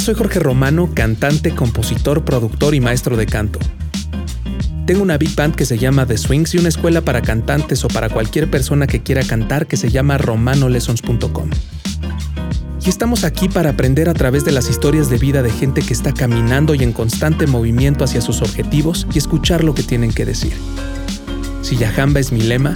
Soy 0.00 0.14
Jorge 0.14 0.38
Romano, 0.40 0.90
cantante, 0.94 1.54
compositor, 1.54 2.22
productor 2.22 2.74
y 2.74 2.80
maestro 2.80 3.16
de 3.16 3.24
canto. 3.26 3.58
Tengo 4.86 5.02
una 5.02 5.16
big 5.16 5.34
band 5.34 5.56
que 5.56 5.64
se 5.64 5.78
llama 5.78 6.06
The 6.06 6.18
Swings 6.18 6.54
y 6.54 6.58
una 6.58 6.68
escuela 6.68 7.00
para 7.00 7.22
cantantes 7.22 7.82
o 7.84 7.88
para 7.88 8.10
cualquier 8.10 8.48
persona 8.50 8.86
que 8.86 9.02
quiera 9.02 9.24
cantar 9.24 9.66
que 9.66 9.76
se 9.76 9.90
llama 9.90 10.18
romanolessons.com. 10.18 11.50
Y 12.84 12.88
estamos 12.88 13.24
aquí 13.24 13.48
para 13.48 13.70
aprender 13.70 14.08
a 14.08 14.14
través 14.14 14.44
de 14.44 14.52
las 14.52 14.68
historias 14.68 15.08
de 15.08 15.16
vida 15.16 15.42
de 15.42 15.50
gente 15.50 15.80
que 15.80 15.94
está 15.94 16.12
caminando 16.12 16.74
y 16.74 16.84
en 16.84 16.92
constante 16.92 17.46
movimiento 17.46 18.04
hacia 18.04 18.20
sus 18.20 18.42
objetivos 18.42 19.08
y 19.12 19.18
escuchar 19.18 19.64
lo 19.64 19.74
que 19.74 19.82
tienen 19.82 20.12
que 20.12 20.26
decir. 20.26 20.52
Si 21.62 21.76
Yahamba 21.76 22.20
es 22.20 22.32
mi 22.32 22.42
lema, 22.42 22.74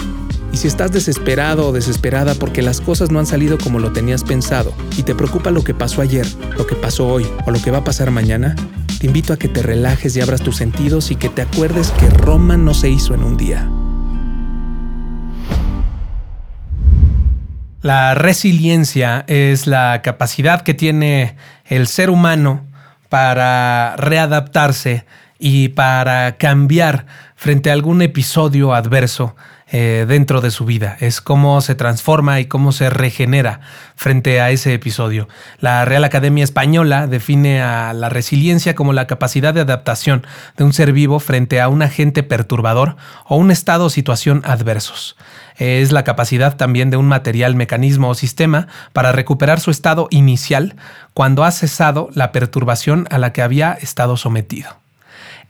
y 0.52 0.56
si 0.56 0.68
estás 0.68 0.92
desesperado 0.92 1.68
o 1.68 1.72
desesperada 1.72 2.34
porque 2.34 2.62
las 2.62 2.80
cosas 2.80 3.10
no 3.10 3.18
han 3.18 3.26
salido 3.26 3.58
como 3.58 3.78
lo 3.78 3.92
tenías 3.92 4.24
pensado 4.24 4.74
y 4.96 5.02
te 5.02 5.14
preocupa 5.14 5.50
lo 5.50 5.62
que 5.62 5.74
pasó 5.74 6.02
ayer, 6.02 6.26
lo 6.56 6.66
que 6.66 6.74
pasó 6.74 7.06
hoy 7.06 7.26
o 7.46 7.50
lo 7.50 7.60
que 7.60 7.70
va 7.70 7.78
a 7.78 7.84
pasar 7.84 8.10
mañana, 8.10 8.54
te 8.98 9.06
invito 9.06 9.32
a 9.32 9.36
que 9.36 9.48
te 9.48 9.62
relajes 9.62 10.16
y 10.16 10.20
abras 10.20 10.42
tus 10.42 10.56
sentidos 10.56 11.10
y 11.10 11.16
que 11.16 11.28
te 11.28 11.42
acuerdes 11.42 11.90
que 11.92 12.08
Roma 12.10 12.56
no 12.56 12.74
se 12.74 12.90
hizo 12.90 13.14
en 13.14 13.22
un 13.22 13.36
día. 13.36 13.68
La 17.82 18.14
resiliencia 18.14 19.24
es 19.26 19.66
la 19.66 20.02
capacidad 20.02 20.60
que 20.60 20.74
tiene 20.74 21.36
el 21.64 21.86
ser 21.86 22.10
humano 22.10 22.66
para 23.08 23.96
readaptarse 23.96 25.06
y 25.40 25.70
para 25.70 26.36
cambiar 26.36 27.06
frente 27.34 27.70
a 27.70 27.72
algún 27.72 28.02
episodio 28.02 28.74
adverso 28.74 29.34
eh, 29.72 30.04
dentro 30.06 30.40
de 30.40 30.50
su 30.50 30.66
vida. 30.66 30.96
Es 31.00 31.20
cómo 31.20 31.60
se 31.60 31.74
transforma 31.74 32.40
y 32.40 32.46
cómo 32.46 32.72
se 32.72 32.90
regenera 32.90 33.60
frente 33.96 34.40
a 34.40 34.50
ese 34.50 34.74
episodio. 34.74 35.28
La 35.60 35.84
Real 35.84 36.04
Academia 36.04 36.44
Española 36.44 37.06
define 37.06 37.62
a 37.62 37.94
la 37.94 38.08
resiliencia 38.08 38.74
como 38.74 38.92
la 38.92 39.06
capacidad 39.06 39.54
de 39.54 39.60
adaptación 39.60 40.26
de 40.56 40.64
un 40.64 40.72
ser 40.72 40.92
vivo 40.92 41.20
frente 41.20 41.60
a 41.60 41.68
un 41.68 41.82
agente 41.82 42.22
perturbador 42.22 42.96
o 43.26 43.36
un 43.36 43.50
estado 43.50 43.86
o 43.86 43.90
situación 43.90 44.42
adversos. 44.44 45.16
Es 45.56 45.92
la 45.92 46.04
capacidad 46.04 46.56
también 46.56 46.90
de 46.90 46.96
un 46.96 47.06
material, 47.06 47.54
mecanismo 47.54 48.08
o 48.08 48.14
sistema 48.14 48.66
para 48.92 49.12
recuperar 49.12 49.60
su 49.60 49.70
estado 49.70 50.08
inicial 50.10 50.74
cuando 51.14 51.44
ha 51.44 51.50
cesado 51.52 52.10
la 52.12 52.32
perturbación 52.32 53.06
a 53.10 53.18
la 53.18 53.32
que 53.32 53.42
había 53.42 53.72
estado 53.72 54.16
sometido. 54.16 54.79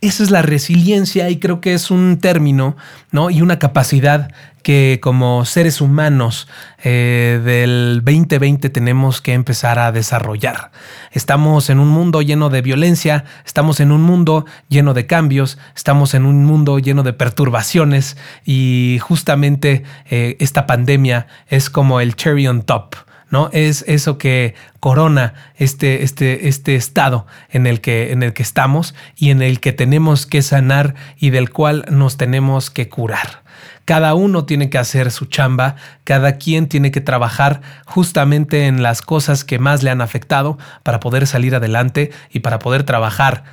Esa 0.03 0.23
es 0.23 0.31
la 0.31 0.41
resiliencia 0.41 1.29
y 1.29 1.39
creo 1.39 1.61
que 1.61 1.75
es 1.75 1.91
un 1.91 2.19
término 2.19 2.75
¿no? 3.13 3.29
y 3.29 3.43
una 3.43 3.59
capacidad 3.59 4.31
que 4.63 4.99
como 5.03 5.45
seres 5.45 5.83
humanos 5.83 6.49
eh, 6.83 7.39
del 7.45 8.01
2020 8.03 8.71
tenemos 8.71 9.21
que 9.21 9.35
empezar 9.35 9.79
a 9.79 9.93
desarrollar. 9.93 10.71
Estamos 11.13 11.69
en 11.69 11.81
un 11.81 11.89
mundo 11.89 12.23
lleno 12.23 12.49
de 12.49 12.63
violencia, 12.63 13.27
estamos 13.45 13.79
en 13.81 13.93
un 13.93 14.01
mundo 14.01 14.47
lleno 14.71 14.95
de 14.95 15.07
cambios, 15.07 15.59
estamos 15.77 16.15
en 16.15 16.25
un 16.25 16.47
mundo 16.47 16.79
lleno 16.79 17.03
de 17.03 17.13
perturbaciones 17.13 18.17
y 18.47 18.99
justamente 19.03 19.83
eh, 20.09 20.39
esta 20.41 20.67
pandemia 20.67 21.27
es 21.49 21.69
como 21.69 22.01
el 22.01 22.17
cherry 22.17 22.47
on 22.47 22.63
top. 22.63 22.95
¿No? 23.31 23.49
Es 23.53 23.85
eso 23.89 24.19
que 24.19 24.55
corona 24.81 25.35
este, 25.57 26.03
este, 26.03 26.49
este 26.49 26.75
estado 26.75 27.27
en 27.49 27.67
el, 27.67 27.81
que, 27.81 28.13
en 28.13 28.23
el 28.23 28.33
que 28.33 28.43
estamos 28.43 28.95
y 29.17 29.31
en 29.31 29.41
el 29.41 29.61
que 29.61 29.73
tenemos 29.73 30.27
que 30.27 30.43
sanar 30.43 30.95
y 31.17 31.31
del 31.31 31.51
cual 31.51 31.85
nos 31.91 32.17
tenemos 32.17 32.71
que 32.71 32.89
curar. 32.89 33.43
Cada 33.85 34.15
uno 34.15 34.45
tiene 34.45 34.71
que 34.71 34.79
hacer 34.79 35.11
su 35.11 35.27
chamba, 35.27 35.77
cada 36.05 36.37
quien 36.37 36.69
tiene 36.69 36.91
que 36.91 37.01
trabajar 37.01 37.61
justamente 37.87 38.67
en 38.67 38.83
las 38.83 39.03
cosas 39.03 39.45
que 39.45 39.59
más 39.59 39.83
le 39.83 39.91
han 39.91 40.01
afectado 40.01 40.59
para 40.83 41.01
poder 41.01 41.27
salir 41.27 41.55
adelante 41.55 42.11
y 42.31 42.41
para 42.41 42.59
poder 42.59 42.85
trabajar 42.85 43.45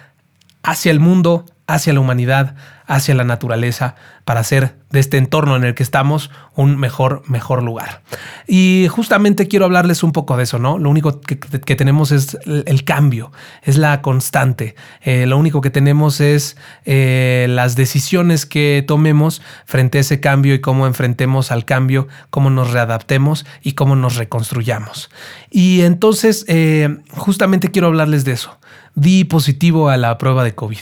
hacia 0.63 0.91
el 0.91 0.99
mundo, 0.99 1.45
hacia 1.65 1.93
la 1.93 2.01
humanidad, 2.01 2.55
hacia 2.87 3.13
la 3.13 3.23
naturaleza, 3.23 3.95
para 4.23 4.39
hacer 4.39 4.75
de 4.89 4.99
este 4.99 5.17
entorno 5.17 5.55
en 5.55 5.63
el 5.63 5.75
que 5.75 5.83
estamos 5.83 6.31
un 6.55 6.77
mejor, 6.77 7.23
mejor 7.27 7.61
lugar. 7.61 8.01
Y 8.47 8.87
justamente 8.89 9.47
quiero 9.47 9.65
hablarles 9.65 10.03
un 10.03 10.11
poco 10.11 10.37
de 10.37 10.43
eso, 10.43 10.59
¿no? 10.59 10.77
Lo 10.77 10.89
único 10.89 11.21
que, 11.21 11.35
tenemos 11.75 12.11
es 12.11 12.37
el, 12.45 12.83
cambio, 12.83 13.31
es 13.63 13.77
la 13.77 14.01
constante. 14.01 14.75
Eh, 15.01 15.25
lo 15.25 15.37
único 15.37 15.61
que 15.61 15.69
tenemos 15.69 16.21
es 16.21 16.57
eh, 16.85 17.47
las 17.49 17.75
decisiones 17.75 18.45
que 18.45 18.83
tomemos 18.87 19.41
frente 19.65 19.97
a 19.97 20.01
ese 20.01 20.19
cambio 20.19 20.53
y 20.53 20.61
cómo 20.61 20.87
enfrentemos 20.87 21.51
al 21.51 21.65
cambio, 21.65 22.07
cómo 22.29 22.49
nos 22.49 22.71
readaptemos 22.71 23.45
y 23.61 23.73
cómo 23.73 23.95
nos 23.95 24.15
reconstruyamos. 24.15 25.09
Y 25.49 25.81
entonces, 25.81 26.45
eh, 26.47 26.97
justamente 27.11 27.69
quiero 27.71 27.87
hablarles 27.87 28.25
de 28.25 28.33
eso. 28.33 28.57
Di 28.95 29.25
positivo 29.25 29.89
a 29.89 29.97
la 29.97 30.17
prueba 30.17 30.43
de 30.43 30.55
COVID. 30.55 30.79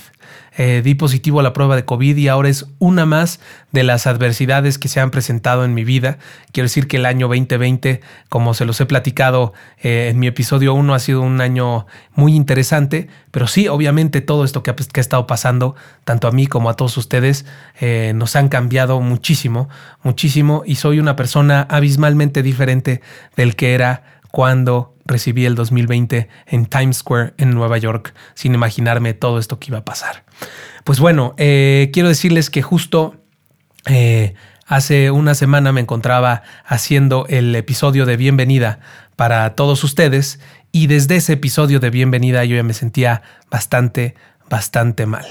Eh, 0.58 0.82
di 0.82 0.96
positivo 0.96 1.42
a 1.42 1.44
la 1.44 1.52
prueba 1.52 1.76
de 1.76 1.84
COVID 1.84 2.16
y 2.16 2.30
ahora 2.30 2.48
es 2.48 2.66
una 2.80 3.06
más 3.06 3.42
de 3.74 3.84
las 3.84 4.08
adversidades 4.08 4.78
que 4.78 4.88
se 4.88 5.02
han 5.02 5.12
presentado 5.12 5.66
en 5.66 5.74
mi 5.74 5.84
vida. 5.84 6.18
Quiero 6.54 6.66
decir 6.66 6.88
que 6.88 6.96
el 6.96 7.06
año 7.06 7.28
2020, 7.28 8.00
como 8.30 8.54
se 8.54 8.64
los 8.64 8.80
he 8.80 8.86
platicado 8.86 9.52
eh, 9.82 10.08
en 10.10 10.18
mi 10.18 10.28
episodio 10.28 10.74
1, 10.74 10.94
ha 10.94 11.00
sido 11.00 11.20
un 11.20 11.42
año 11.42 11.88
muy 12.14 12.36
interesante, 12.36 13.10
pero 13.32 13.48
sí, 13.48 13.68
obviamente 13.68 14.22
todo 14.22 14.46
esto 14.46 14.64
que 14.64 14.72
ha, 14.72 14.76
estado 15.02 15.28
pasando, 15.28 15.76
tanto 16.06 16.30
a 16.30 16.32
mí 16.32 16.48
como 16.48 16.70
a 16.70 16.76
todos 16.76 16.96
ustedes, 16.96 17.46
eh, 17.82 18.14
nos 18.16 18.38
han 18.38 18.48
cambiado 18.48 19.02
muchísimo, 19.02 19.68
muchísimo 20.04 20.64
y 20.66 20.76
soy 20.76 21.00
una 21.00 21.18
persona 21.18 21.68
abismalmente 21.70 22.44
diferente 22.44 23.02
del 23.36 23.58
que 23.58 23.74
era 23.74 24.15
cuando 24.35 24.97
recibí 25.06 25.46
el 25.46 25.56
2020 25.56 26.28
en 26.47 26.66
Times 26.66 26.97
Square 26.97 27.35
en 27.38 27.51
Nueva 27.51 27.78
York 27.78 28.13
sin 28.34 28.53
imaginarme 28.53 29.13
todo 29.13 29.40
esto 29.40 29.59
que 29.59 29.68
iba 29.69 29.78
a 29.78 29.85
pasar. 29.85 30.25
Pues 30.84 31.00
bueno, 31.00 31.35
eh, 31.38 31.90
quiero 31.94 32.09
decirles 32.09 32.50
que 32.50 32.62
justo 32.62 33.16
eh, 33.85 34.34
hace 34.68 35.09
una 35.09 35.35
semana 35.35 35.72
me 35.72 35.79
encontraba 35.79 36.44
haciendo 36.66 37.28
el 37.29 37.56
episodio 37.56 38.06
de 38.06 38.18
bienvenida 38.18 38.81
para 39.16 39.56
todos 39.56 39.85
ustedes 39.85 40.41
y 40.73 40.88
desde 40.88 41.16
ese 41.16 41.31
episodio 41.31 41.79
de 41.79 41.90
bienvenida 41.90 42.44
yo 42.44 42.57
ya 42.57 42.63
me 42.63 42.73
sentía 42.73 43.22
bastante, 43.50 44.16
bastante 44.50 45.06
mal. 45.06 45.25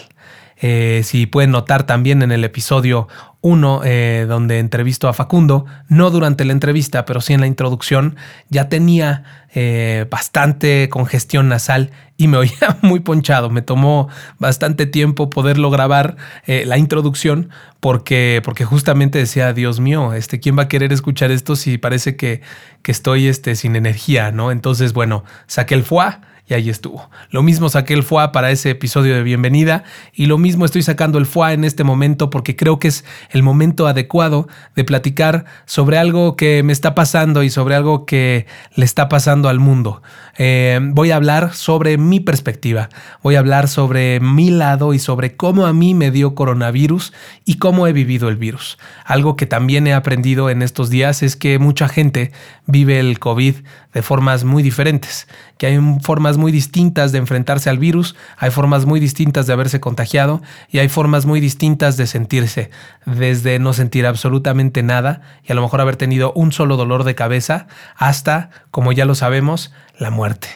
Eh, 0.56 1.03
si 1.04 1.26
pueden 1.26 1.50
notar 1.50 1.84
también 1.84 2.22
en 2.22 2.32
el 2.32 2.42
episodio 2.42 3.09
1, 3.44 3.82
eh, 3.84 4.25
donde 4.27 4.59
entrevisto 4.59 5.06
a 5.06 5.12
Facundo, 5.12 5.66
no 5.88 6.10
durante 6.10 6.47
la 6.47 6.53
entrevista, 6.53 7.05
pero 7.05 7.21
sí 7.21 7.34
en 7.34 7.43
la 7.43 7.47
introducción, 7.47 8.16
ya 8.49 8.71
tenía 8.71 9.47
eh, 9.55 10.06
bastante 10.10 10.88
congestión 10.88 11.50
nasal 11.50 11.91
y 12.16 12.27
me 12.27 12.37
oía 12.38 12.78
muy 12.81 13.00
ponchado. 13.00 13.50
Me 13.50 13.60
tomó 13.60 14.09
bastante 14.38 14.87
tiempo 14.87 15.28
poderlo 15.28 15.71
grabar 15.71 16.16
la 16.47 16.78
introducción 16.78 17.50
porque, 17.81 18.41
porque 18.43 18.65
justamente 18.65 19.19
decía, 19.19 19.53
Dios 19.53 19.78
mío, 19.78 20.15
este, 20.15 20.41
¿quién 20.41 20.59
va 20.59 20.62
a 20.62 20.69
querer 20.69 20.93
escuchar 20.94 21.31
esto 21.31 21.54
si 21.54 21.77
parece 21.77 22.16
que, 22.16 22.41
que 22.83 22.93
estoy 22.93 23.27
este, 23.27 23.56
sin 23.56 23.77
energía? 23.77 24.33
¿no? 24.33 24.53
Entonces, 24.53 24.94
bueno, 24.94 25.22
saqué 25.47 25.75
el 25.75 25.83
foie 25.83 26.16
y 26.47 26.55
ahí 26.55 26.69
estuvo. 26.69 27.09
Lo 27.31 27.43
mismo 27.43 27.69
saqué 27.71 27.94
el 27.94 28.03
FUA 28.03 28.31
para 28.31 28.50
ese 28.50 28.71
episodio 28.71 29.15
de 29.15 29.22
bienvenida 29.22 29.84
y 30.12 30.27
lo 30.27 30.37
mismo 30.37 30.65
estoy 30.65 30.82
sacando 30.82 31.19
el 31.19 31.25
FUA 31.25 31.55
en 31.55 31.65
este 31.65 31.84
momento 31.84 32.28
porque 32.28 32.55
creo 32.55 32.78
que 32.78 32.88
es 32.88 33.05
el 33.31 33.43
momento 33.43 33.87
adecuado 33.87 34.47
de 34.77 34.84
platicar 34.84 35.47
sobre 35.65 35.97
algo 35.97 36.37
que 36.37 36.62
me 36.62 36.72
está 36.72 36.94
pasando 36.94 37.43
y 37.43 37.50
sobre 37.50 37.75
algo 37.75 38.04
que 38.04 38.47
le 38.75 38.84
está 38.84 39.09
pasando 39.09 39.49
al 39.49 39.59
mundo. 39.59 40.03
Eh, 40.37 40.81
voy 40.83 41.12
a 41.12 41.16
hablar 41.16 41.54
sobre 41.54 41.97
mi 41.97 42.21
perspectiva, 42.21 42.91
voy 43.22 43.37
a 43.37 43.38
hablar 43.38 43.69
sobre 43.69 44.21
mi 44.21 44.50
lado 44.50 44.93
y 44.93 44.99
sobre 44.99 45.37
cómo 45.37 45.66
a 45.66 45.72
mí 45.72 45.94
me 45.94 46.10
dio 46.10 46.34
coronavirus 46.34 47.13
y 47.45 47.57
cómo 47.57 47.86
he 47.86 47.92
vivido 47.92 48.28
el 48.28 48.36
virus. 48.36 48.78
Algo 49.07 49.36
que 49.36 49.47
también 49.47 49.86
he 49.86 49.95
aprendido 49.95 50.51
en 50.51 50.60
estos 50.60 50.91
días 50.91 51.22
es 51.22 51.36
que 51.36 51.59
mucha 51.59 51.89
gente 51.89 52.33
vive 52.66 52.98
el 52.98 53.19
COVID 53.19 53.57
de 53.95 54.03
formas 54.03 54.45
muy 54.45 54.63
diferentes, 54.63 55.28
que 55.57 55.66
hay 55.66 55.78
formas 56.03 56.34
muy 56.36 56.53
distintas 56.53 57.13
de 57.13 57.19
enfrentarse 57.19 57.71
al 57.71 57.78
virus, 57.78 58.16
hay 58.36 58.51
formas 58.51 58.86
muy 58.86 59.01
distintas 59.01 59.47
de 59.47 59.53
haberse 59.53 59.81
contagiado 59.81 60.42
y 60.71 60.78
hay 60.78 60.89
formas 60.89 61.27
muy 61.27 61.41
distintas 61.41 61.97
de 61.97 62.07
sentirse, 62.07 62.71
desde 63.07 63.59
no 63.59 63.72
sentir 63.72 64.07
absolutamente 64.07 64.83
nada 64.83 65.22
y 65.42 65.53
a 65.53 65.54
lo 65.54 65.63
mejor 65.63 65.81
haber 65.81 65.97
tenido 65.97 66.33
un 66.34 66.53
solo 66.53 66.77
dolor 66.77 67.04
de 67.04 67.15
cabeza 67.15 67.66
hasta, 67.97 68.51
como 68.71 68.92
ya 68.92 69.04
lo 69.04 69.15
sabemos, 69.15 69.72
la 69.98 70.10
muerte. 70.10 70.48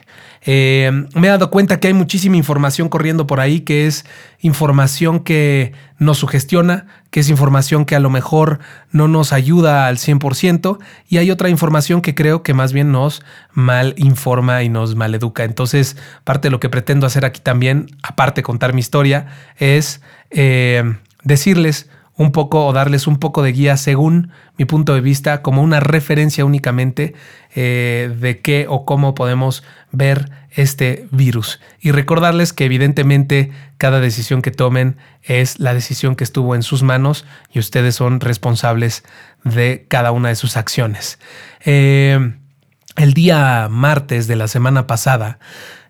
Eh, 0.50 0.90
me 1.14 1.26
he 1.26 1.30
dado 1.30 1.50
cuenta 1.50 1.78
que 1.78 1.88
hay 1.88 1.92
muchísima 1.92 2.38
información 2.38 2.88
corriendo 2.88 3.26
por 3.26 3.38
ahí, 3.38 3.60
que 3.60 3.86
es 3.86 4.06
información 4.40 5.20
que 5.20 5.74
nos 5.98 6.16
sugestiona, 6.16 6.86
que 7.10 7.20
es 7.20 7.28
información 7.28 7.84
que 7.84 7.94
a 7.94 8.00
lo 8.00 8.08
mejor 8.08 8.58
no 8.90 9.08
nos 9.08 9.34
ayuda 9.34 9.86
al 9.86 9.98
100%, 9.98 10.78
y 11.06 11.18
hay 11.18 11.30
otra 11.30 11.50
información 11.50 12.00
que 12.00 12.14
creo 12.14 12.42
que 12.42 12.54
más 12.54 12.72
bien 12.72 12.92
nos 12.92 13.22
mal 13.52 13.92
informa 13.98 14.62
y 14.62 14.70
nos 14.70 14.94
maleduca. 14.94 15.44
Entonces, 15.44 15.98
parte 16.24 16.48
de 16.48 16.52
lo 16.52 16.60
que 16.60 16.70
pretendo 16.70 17.06
hacer 17.06 17.26
aquí 17.26 17.42
también, 17.42 17.88
aparte 18.02 18.38
de 18.38 18.44
contar 18.44 18.72
mi 18.72 18.80
historia, 18.80 19.26
es 19.58 20.00
eh, 20.30 20.82
decirles 21.24 21.90
un 22.18 22.32
poco 22.32 22.66
o 22.66 22.72
darles 22.72 23.06
un 23.06 23.16
poco 23.18 23.42
de 23.42 23.52
guía 23.52 23.76
según 23.76 24.32
mi 24.58 24.64
punto 24.64 24.92
de 24.94 25.00
vista, 25.00 25.40
como 25.40 25.62
una 25.62 25.80
referencia 25.80 26.44
únicamente 26.44 27.14
eh, 27.54 28.14
de 28.20 28.40
qué 28.40 28.66
o 28.68 28.84
cómo 28.84 29.14
podemos 29.14 29.62
ver 29.92 30.30
este 30.50 31.06
virus. 31.12 31.60
Y 31.80 31.92
recordarles 31.92 32.52
que 32.52 32.64
evidentemente 32.64 33.52
cada 33.78 34.00
decisión 34.00 34.42
que 34.42 34.50
tomen 34.50 34.96
es 35.22 35.60
la 35.60 35.72
decisión 35.72 36.16
que 36.16 36.24
estuvo 36.24 36.56
en 36.56 36.64
sus 36.64 36.82
manos 36.82 37.24
y 37.52 37.60
ustedes 37.60 37.94
son 37.94 38.20
responsables 38.20 39.04
de 39.44 39.86
cada 39.88 40.10
una 40.10 40.28
de 40.28 40.34
sus 40.34 40.56
acciones. 40.56 41.20
Eh, 41.64 42.34
el 42.96 43.14
día 43.14 43.68
martes 43.70 44.26
de 44.26 44.34
la 44.34 44.48
semana 44.48 44.88
pasada, 44.88 45.38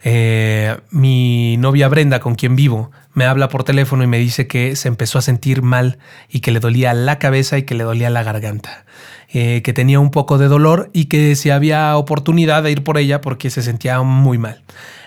eh, 0.02 0.76
mi 0.90 1.56
novia 1.58 1.88
Brenda, 1.88 2.20
con 2.20 2.34
quien 2.34 2.56
vivo, 2.56 2.90
me 3.14 3.24
habla 3.24 3.48
por 3.48 3.64
teléfono 3.64 4.04
y 4.04 4.06
me 4.06 4.18
dice 4.18 4.46
que 4.46 4.76
se 4.76 4.88
empezó 4.88 5.18
a 5.18 5.22
sentir 5.22 5.62
mal 5.62 5.98
y 6.28 6.40
que 6.40 6.52
le 6.52 6.60
dolía 6.60 6.94
la 6.94 7.18
cabeza 7.18 7.58
y 7.58 7.64
que 7.64 7.74
le 7.74 7.84
dolía 7.84 8.10
la 8.10 8.22
garganta. 8.22 8.84
Eh, 9.30 9.60
que 9.62 9.74
tenía 9.74 10.00
un 10.00 10.10
poco 10.10 10.38
de 10.38 10.48
dolor 10.48 10.88
y 10.94 11.06
que 11.06 11.36
si 11.36 11.50
había 11.50 11.94
oportunidad 11.98 12.62
de 12.62 12.70
ir 12.70 12.82
por 12.82 12.96
ella 12.96 13.20
porque 13.20 13.50
se 13.50 13.60
sentía 13.60 14.00
muy 14.00 14.38
mal. 14.38 14.62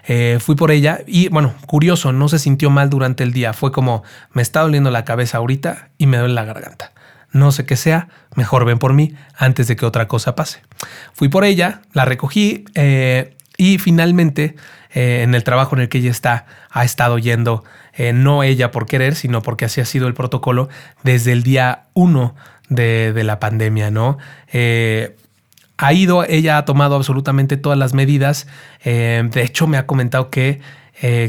Eh, 0.06 0.38
fui 0.40 0.56
por 0.56 0.70
ella 0.70 1.00
y 1.08 1.30
bueno, 1.30 1.56
curioso, 1.66 2.12
no 2.12 2.28
se 2.28 2.38
sintió 2.38 2.70
mal 2.70 2.90
durante 2.90 3.24
el 3.24 3.34
día. 3.34 3.54
Fue 3.54 3.72
como, 3.72 4.04
me 4.34 4.44
está 4.44 4.62
doliendo 4.62 4.92
la 4.92 5.06
cabeza 5.06 5.38
ahorita 5.38 5.90
y 5.98 6.06
me 6.06 6.18
duele 6.18 6.36
la 6.36 6.46
garganta. 6.46 6.92
No 7.32 7.52
sé 7.52 7.66
qué 7.66 7.78
sea, 7.78 8.10
mejor 8.36 8.66
ven 8.66 8.78
por 8.78 8.94
mí 8.94 9.16
antes 9.38 9.68
de 9.68 9.76
que 9.76 9.86
otra 9.86 10.08
cosa 10.08 10.36
pase. 10.36 10.62
Fui 11.14 11.30
por 11.30 11.44
ella, 11.46 11.82
la 11.94 12.06
recogí 12.06 12.66
y 13.58 13.78
finalmente 13.78 14.56
en 14.94 15.36
el 15.36 15.44
trabajo 15.44 15.76
en 15.76 15.82
el 15.82 15.90
que 15.90 16.00
ella 16.00 16.12
está, 16.12 16.46
ha 16.70 16.84
estado 16.84 17.18
yendo 17.18 17.64
eh, 17.94 18.14
no 18.14 18.44
ella 18.44 18.72
por 18.72 18.86
querer, 18.86 19.16
sino 19.16 19.42
porque 19.42 19.66
así 19.66 19.82
ha 19.82 19.86
sido 19.86 20.08
el 20.08 20.14
protocolo 20.14 20.70
desde 21.04 21.34
el 21.34 21.44
día 21.44 21.84
uno 21.94 22.36
de, 22.70 23.14
la 23.24 23.40
pandemia, 23.40 23.92
¿no? 23.92 24.18
Eh, 24.52 25.18
ha 25.78 25.94
ido, 25.94 26.24
ella 26.24 26.58
ha 26.58 26.66
tomado 26.66 26.96
absolutamente 26.96 27.58
todas 27.58 27.78
las 27.78 27.94
medidas. 27.94 28.48
Eh, 28.84 29.22
de 29.30 29.44
hecho, 29.44 29.68
me 29.68 29.78
ha 29.78 29.86
comentado 29.86 30.30
que 30.30 30.62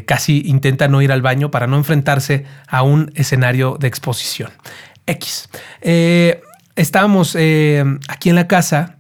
casi 0.05 0.43
intenta 0.45 0.87
no 0.87 1.01
ir 1.01 1.11
al 1.13 1.23
baño 1.23 1.51
para 1.51 1.67
no 1.67 1.79
enfrentarse 1.79 2.45
a 2.69 2.83
un 2.83 3.11
escenario 3.15 3.79
de 3.81 3.89
exposición. 3.89 4.51
X. 5.07 5.49
estábamos 6.77 7.35
aquí 7.35 8.29
en 8.29 8.35
la 8.35 8.47
casa. 8.47 8.99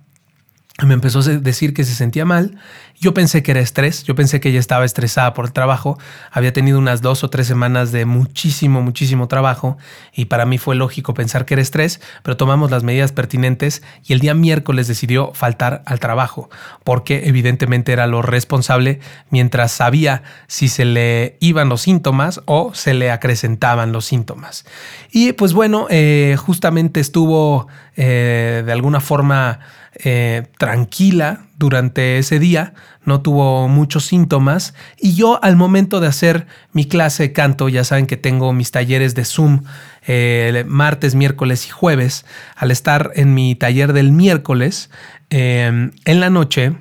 Me 0.84 0.94
empezó 0.94 1.20
a 1.20 1.22
decir 1.22 1.74
que 1.74 1.84
se 1.84 1.94
sentía 1.94 2.24
mal 2.24 2.58
yo 3.02 3.12
pensé 3.14 3.42
que 3.42 3.50
era 3.50 3.58
estrés, 3.58 4.04
yo 4.04 4.14
pensé 4.14 4.38
que 4.38 4.50
ella 4.50 4.60
estaba 4.60 4.84
estresada 4.84 5.34
por 5.34 5.46
el 5.46 5.52
trabajo, 5.52 5.98
había 6.30 6.52
tenido 6.52 6.78
unas 6.78 7.02
dos 7.02 7.24
o 7.24 7.30
tres 7.30 7.48
semanas 7.48 7.90
de 7.90 8.04
muchísimo, 8.04 8.80
muchísimo 8.80 9.26
trabajo 9.26 9.76
y 10.14 10.26
para 10.26 10.46
mí 10.46 10.56
fue 10.56 10.76
lógico 10.76 11.12
pensar 11.12 11.44
que 11.44 11.54
era 11.54 11.62
estrés, 11.62 12.00
pero 12.22 12.36
tomamos 12.36 12.70
las 12.70 12.84
medidas 12.84 13.10
pertinentes 13.10 13.82
y 14.04 14.12
el 14.12 14.20
día 14.20 14.34
miércoles 14.34 14.86
decidió 14.86 15.32
faltar 15.34 15.82
al 15.84 15.98
trabajo 15.98 16.48
porque 16.84 17.26
evidentemente 17.26 17.92
era 17.92 18.06
lo 18.06 18.22
responsable 18.22 19.00
mientras 19.30 19.72
sabía 19.72 20.22
si 20.46 20.68
se 20.68 20.84
le 20.84 21.38
iban 21.40 21.68
los 21.68 21.80
síntomas 21.80 22.40
o 22.44 22.72
se 22.72 22.94
le 22.94 23.10
acrecentaban 23.10 23.90
los 23.90 24.04
síntomas. 24.04 24.64
Y 25.10 25.32
pues 25.32 25.54
bueno, 25.54 25.88
eh, 25.90 26.36
justamente 26.38 27.00
estuvo 27.00 27.66
eh, 27.96 28.62
de 28.64 28.72
alguna 28.72 29.00
forma 29.00 29.58
eh, 29.94 30.44
tranquila 30.58 31.46
durante 31.58 32.18
ese 32.18 32.38
día, 32.38 32.72
no 33.04 33.20
tuvo 33.20 33.68
muchos 33.68 34.06
síntomas 34.06 34.74
y 34.98 35.14
yo 35.14 35.38
al 35.44 35.56
momento 35.56 36.00
de 36.00 36.06
hacer 36.06 36.46
mi 36.72 36.86
clase 36.86 37.32
canto, 37.32 37.68
ya 37.68 37.84
saben 37.84 38.06
que 38.06 38.16
tengo 38.16 38.52
mis 38.52 38.70
talleres 38.70 39.14
de 39.14 39.24
Zoom 39.24 39.64
eh, 40.06 40.64
martes, 40.66 41.14
miércoles 41.14 41.66
y 41.66 41.70
jueves, 41.70 42.24
al 42.56 42.70
estar 42.70 43.10
en 43.14 43.34
mi 43.34 43.54
taller 43.54 43.92
del 43.92 44.12
miércoles, 44.12 44.90
em, 45.30 45.92
en 46.04 46.20
la 46.20 46.30
noche, 46.30 46.74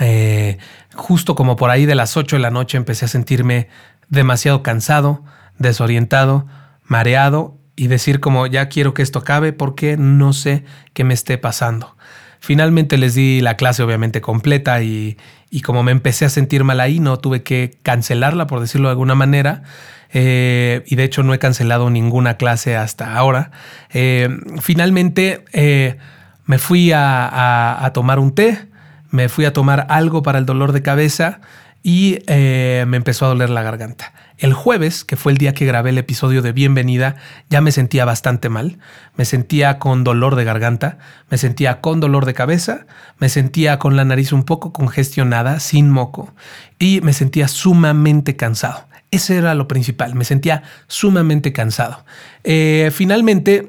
eh, 0.00 0.58
justo 0.94 1.34
como 1.34 1.56
por 1.56 1.70
ahí 1.70 1.86
de 1.86 1.94
las 1.94 2.16
8 2.16 2.36
de 2.36 2.42
la 2.42 2.50
noche 2.50 2.76
empecé 2.76 3.06
a 3.06 3.08
sentirme 3.08 3.68
demasiado 4.08 4.62
cansado, 4.62 5.24
desorientado, 5.58 6.46
mareado 6.84 7.56
y 7.76 7.88
decir 7.88 8.20
como 8.20 8.46
ya 8.46 8.68
quiero 8.68 8.94
que 8.94 9.02
esto 9.02 9.20
acabe 9.20 9.52
porque 9.52 9.96
no 9.96 10.32
sé 10.32 10.64
qué 10.92 11.02
me 11.04 11.14
esté 11.14 11.38
pasando. 11.38 11.96
Finalmente 12.46 12.96
les 12.96 13.16
di 13.16 13.40
la 13.40 13.56
clase 13.56 13.82
obviamente 13.82 14.20
completa 14.20 14.80
y, 14.80 15.16
como 15.64 15.82
me 15.82 15.90
empecé 15.90 16.26
a 16.26 16.28
sentir 16.28 16.62
mal 16.62 16.78
ahí, 16.78 17.00
no 17.00 17.18
tuve 17.18 17.42
que 17.42 17.76
cancelarla, 17.82 18.46
por 18.46 18.60
decirlo 18.60 18.86
de 18.86 18.92
alguna 18.92 19.16
manera. 19.16 19.64
Eh, 20.12 20.84
y 20.86 20.94
de 20.94 21.02
hecho 21.02 21.24
no 21.24 21.34
he 21.34 21.40
cancelado 21.40 21.90
ninguna 21.90 22.36
clase 22.36 22.76
hasta 22.76 23.16
ahora. 23.16 23.50
Eh, 23.92 24.28
finalmente 24.60 25.44
eh, 25.52 25.96
me 26.44 26.58
fui 26.58 26.92
a, 26.94 27.90
tomar 27.92 28.20
un 28.20 28.32
té, 28.32 28.68
me 29.10 29.28
fui 29.28 29.44
a 29.44 29.52
tomar 29.52 29.84
algo 29.90 30.22
para 30.22 30.38
el 30.38 30.46
dolor 30.46 30.70
de 30.70 30.82
cabeza 30.82 31.40
y 31.88 32.18
me 32.26 32.96
empezó 32.96 33.26
a 33.26 33.28
doler 33.28 33.48
la 33.48 33.62
garganta. 33.62 34.12
El 34.38 34.54
jueves, 34.54 35.04
que 35.04 35.14
fue 35.14 35.30
el 35.30 35.38
día 35.38 35.54
que 35.54 35.66
grabé 35.66 35.90
el 35.90 35.98
episodio 35.98 36.42
de 36.42 36.50
Bienvenida, 36.50 37.14
ya 37.48 37.60
me 37.60 37.70
sentía 37.70 38.04
bastante 38.04 38.48
mal. 38.48 38.80
Me 39.14 39.24
sentía 39.24 39.78
con 39.78 40.02
dolor 40.02 40.34
de 40.34 40.42
garganta, 40.42 40.98
me 41.30 41.38
sentía 41.38 41.80
con 41.80 42.00
dolor 42.00 42.26
de 42.26 42.34
cabeza, 42.34 42.86
me 43.18 43.28
sentía 43.28 43.78
con 43.78 43.94
la 43.94 44.04
nariz 44.04 44.32
un 44.32 44.42
poco 44.42 44.72
congestionada, 44.72 45.60
sin 45.60 45.88
moco, 45.88 46.34
y 46.80 47.02
me 47.02 47.12
sentía 47.12 47.46
sumamente 47.46 48.34
cansado. 48.34 48.88
Ese 49.12 49.36
era 49.36 49.54
lo 49.54 49.68
principal, 49.68 50.16
me 50.16 50.24
sentía 50.24 50.64
sumamente 50.88 51.52
cansado. 51.52 52.04
Eh, 52.42 52.90
finalmente, 52.92 53.68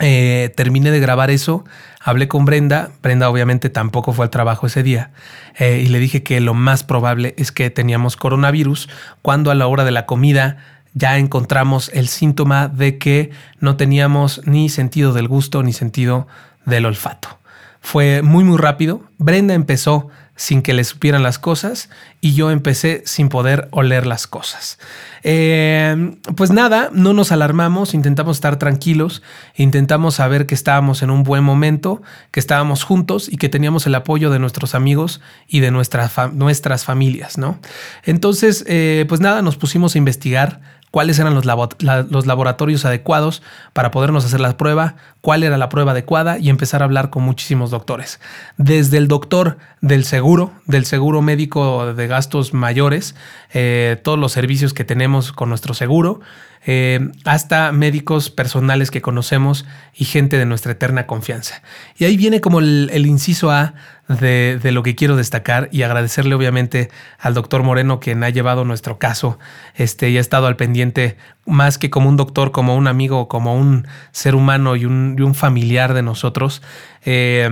eh, 0.00 0.50
terminé 0.56 0.90
de 0.90 1.00
grabar 1.00 1.30
eso, 1.30 1.66
hablé 2.08 2.26
con 2.26 2.46
Brenda, 2.46 2.90
Brenda 3.02 3.28
obviamente 3.28 3.68
tampoco 3.68 4.14
fue 4.14 4.24
al 4.24 4.30
trabajo 4.30 4.66
ese 4.66 4.82
día, 4.82 5.10
eh, 5.58 5.82
y 5.84 5.88
le 5.88 5.98
dije 5.98 6.22
que 6.22 6.40
lo 6.40 6.54
más 6.54 6.82
probable 6.82 7.34
es 7.36 7.52
que 7.52 7.68
teníamos 7.68 8.16
coronavirus 8.16 8.88
cuando 9.20 9.50
a 9.50 9.54
la 9.54 9.66
hora 9.66 9.84
de 9.84 9.90
la 9.90 10.06
comida 10.06 10.56
ya 10.94 11.18
encontramos 11.18 11.90
el 11.92 12.08
síntoma 12.08 12.68
de 12.68 12.96
que 12.96 13.30
no 13.60 13.76
teníamos 13.76 14.40
ni 14.46 14.70
sentido 14.70 15.12
del 15.12 15.28
gusto 15.28 15.62
ni 15.62 15.74
sentido 15.74 16.26
del 16.64 16.86
olfato. 16.86 17.38
Fue 17.80 18.22
muy 18.22 18.42
muy 18.42 18.56
rápido, 18.56 19.02
Brenda 19.18 19.52
empezó 19.52 20.08
sin 20.38 20.62
que 20.62 20.72
le 20.72 20.84
supieran 20.84 21.24
las 21.24 21.38
cosas 21.40 21.90
y 22.20 22.32
yo 22.34 22.52
empecé 22.52 23.02
sin 23.04 23.28
poder 23.28 23.66
oler 23.72 24.06
las 24.06 24.28
cosas. 24.28 24.78
Eh, 25.24 26.16
pues 26.36 26.52
nada, 26.52 26.90
no 26.92 27.12
nos 27.12 27.32
alarmamos, 27.32 27.92
intentamos 27.92 28.36
estar 28.36 28.56
tranquilos, 28.56 29.20
intentamos 29.56 30.14
saber 30.14 30.46
que 30.46 30.54
estábamos 30.54 31.02
en 31.02 31.10
un 31.10 31.24
buen 31.24 31.42
momento, 31.42 32.02
que 32.30 32.38
estábamos 32.38 32.84
juntos 32.84 33.28
y 33.28 33.36
que 33.36 33.48
teníamos 33.48 33.86
el 33.88 33.96
apoyo 33.96 34.30
de 34.30 34.38
nuestros 34.38 34.76
amigos 34.76 35.20
y 35.48 35.58
de 35.58 35.72
nuestras, 35.72 36.32
nuestras 36.32 36.84
familias, 36.84 37.36
¿no? 37.36 37.58
Entonces, 38.04 38.64
eh, 38.68 39.06
pues 39.08 39.20
nada, 39.20 39.42
nos 39.42 39.56
pusimos 39.56 39.96
a 39.96 39.98
investigar 39.98 40.60
cuáles 40.90 41.18
eran 41.18 41.34
los, 41.34 41.44
los, 41.44 42.26
laboratorios 42.26 42.84
adecuados 42.84 43.42
para 43.72 43.90
podernos 43.90 44.24
hacer 44.24 44.40
la 44.40 44.56
prueba, 44.56 44.96
cuál 45.28 45.42
era 45.42 45.58
la 45.58 45.68
prueba 45.68 45.92
adecuada 45.92 46.38
y 46.38 46.48
empezar 46.48 46.80
a 46.80 46.86
hablar 46.86 47.10
con 47.10 47.22
muchísimos 47.22 47.70
doctores. 47.70 48.18
Desde 48.56 48.96
el 48.96 49.08
doctor 49.08 49.58
del 49.82 50.04
seguro, 50.06 50.52
del 50.64 50.86
seguro 50.86 51.20
médico 51.20 51.92
de 51.92 52.06
gastos 52.06 52.54
mayores, 52.54 53.14
eh, 53.52 54.00
todos 54.02 54.18
los 54.18 54.32
servicios 54.32 54.72
que 54.72 54.84
tenemos 54.84 55.32
con 55.32 55.50
nuestro 55.50 55.74
seguro, 55.74 56.20
eh, 56.66 57.12
hasta 57.24 57.72
médicos 57.72 58.30
personales 58.30 58.90
que 58.90 59.00
conocemos 59.00 59.64
y 59.94 60.04
gente 60.04 60.38
de 60.38 60.44
nuestra 60.44 60.72
eterna 60.72 61.06
confianza. 61.06 61.62
Y 61.96 62.04
ahí 62.04 62.16
viene 62.16 62.40
como 62.40 62.58
el, 62.58 63.06
inciso 63.06 63.50
A 63.50 63.74
de, 64.08 64.60
lo 64.72 64.82
que 64.82 64.94
quiero 64.94 65.16
destacar 65.16 65.68
y 65.72 65.82
agradecerle 65.82 66.34
obviamente 66.34 66.90
al 67.18 67.34
doctor 67.34 67.62
Moreno 67.62 68.00
quien 68.00 68.24
ha 68.24 68.30
llevado 68.30 68.64
nuestro 68.64 68.98
caso 68.98 69.38
este, 69.76 70.10
y 70.10 70.16
ha 70.16 70.20
estado 70.20 70.46
al 70.46 70.56
pendiente 70.56 71.16
más 71.46 71.78
que 71.78 71.90
como 71.90 72.08
un 72.08 72.16
doctor, 72.16 72.50
como 72.50 72.76
un 72.76 72.86
amigo, 72.86 73.28
como 73.28 73.54
un 73.54 73.86
ser 74.10 74.34
humano 74.34 74.76
y 74.76 74.84
un, 74.84 75.16
familiar 75.34 75.94
de 75.94 76.02
nosotros. 76.02 76.62
Eh, 77.04 77.50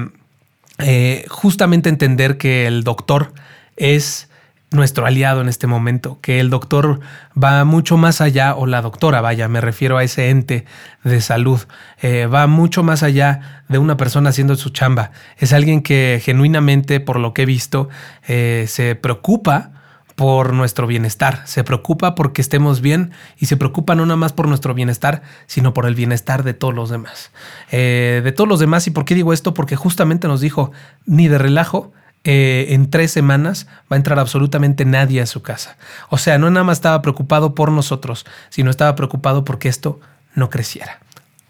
eh, 0.79 1.25
justamente 1.29 1.89
entender 1.89 2.39
que 2.39 2.67
el 2.67 2.85
doctor 2.85 3.33
es 3.77 4.29
nuestro 4.73 5.07
aliado 5.07 5.41
en 5.41 5.49
este 5.49 5.67
momento, 5.67 6.19
que 6.21 6.41
el 6.41 6.51
doctor 6.51 7.01
va 7.41 7.65
mucho 7.65 7.97
más 7.97 8.21
allá, 8.21 8.55
o 8.55 8.67
la 8.67 8.83
doctora, 8.83 9.21
vaya, 9.21 9.49
me 9.49 9.61
refiero 9.61 9.97
a 9.97 10.05
ese 10.05 10.29
ente 10.29 10.65
de 11.05 11.21
salud, 11.21 11.61
eh, 12.03 12.27
va 12.27 12.47
mucho 12.47 12.83
más 12.83 13.03
allá 13.03 13.63
de 13.69 13.79
una 13.79 13.97
persona 13.97 14.31
haciendo 14.31 14.57
su 14.57 14.71
chamba. 14.71 15.13
Es 15.39 15.53
alguien 15.53 15.83
que 15.83 16.21
genuinamente, 16.23 17.01
por 17.01 17.21
lo 17.21 17.33
que 17.33 17.43
he 17.43 17.47
visto, 17.47 17.89
se 18.27 18.99
preocupa 19.01 19.76
por 20.17 20.55
nuestro 20.55 20.87
bienestar, 20.87 21.43
se 21.45 21.63
preocupa 21.63 22.15
porque 22.15 22.41
estemos 22.41 22.81
bien 22.81 23.13
y 23.39 23.47
se 23.47 23.59
preocupa 23.59 23.95
no 23.95 24.07
nada 24.07 24.17
más 24.17 24.33
por 24.33 24.49
nuestro 24.49 24.73
bienestar, 24.73 25.23
sino 25.47 25.75
por 25.75 25.85
el 25.87 25.95
bienestar 25.95 26.43
de 26.43 26.55
todos 26.55 26.75
los 26.75 26.89
demás. 26.89 27.31
Eh, 27.71 28.23
de 28.25 28.33
todos 28.33 28.49
los 28.49 28.59
demás, 28.59 28.87
¿y 28.87 28.91
por 28.91 29.05
qué 29.05 29.15
digo 29.15 29.35
esto? 29.35 29.53
Porque 29.53 29.77
justamente 29.77 30.27
nos 30.27 30.41
dijo, 30.41 30.73
ni 31.05 31.29
de 31.29 31.37
relajo, 31.37 31.93
eh, 32.25 32.75
en 32.75 32.91
tres 32.91 33.13
semanas 33.13 33.69
va 33.93 33.95
a 33.95 33.97
entrar 33.97 34.19
absolutamente 34.19 34.87
nadie 34.87 35.21
a 35.21 35.27
su 35.27 35.43
casa. 35.43 35.77
O 36.09 36.17
sea, 36.17 36.39
no 36.39 36.51
nada 36.51 36.65
más 36.65 36.79
estaba 36.79 37.03
preocupado 37.03 37.55
por 37.55 37.71
nosotros, 37.71 38.25
sino 38.49 38.71
estaba 38.71 38.97
preocupado 38.97 39.45
porque 39.45 39.69
esto 39.69 40.01
no 40.35 40.51
creciera. 40.51 40.99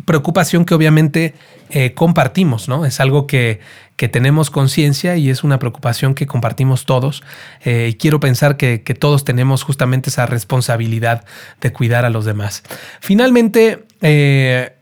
preocupación 0.04 0.64
que 0.64 0.74
obviamente 0.74 1.34
eh, 1.70 1.94
compartimos, 1.94 2.68
¿no? 2.68 2.84
Es 2.84 3.00
algo 3.00 3.26
que, 3.26 3.60
tenemos 3.96 4.50
conciencia 4.50 5.16
y 5.16 5.30
es 5.30 5.42
una 5.44 5.58
preocupación 5.58 6.14
que 6.14 6.26
compartimos 6.26 6.84
todos. 6.84 7.22
Eh, 7.64 7.88
y 7.90 7.94
quiero 7.94 8.20
pensar 8.20 8.56
que, 8.56 8.78
todos 8.98 9.24
tenemos 9.24 9.62
justamente 9.62 10.10
esa 10.10 10.26
responsabilidad 10.26 11.24
de 11.60 11.72
cuidar 11.72 12.04
a 12.04 12.10
los 12.10 12.24
demás. 12.24 12.62
Finalmente, 13.00 13.84
eh, 14.02 14.74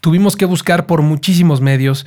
tuvimos 0.00 0.36
que 0.36 0.44
buscar 0.44 0.86
por 0.86 1.02
muchísimos 1.02 1.60
medios 1.60 2.06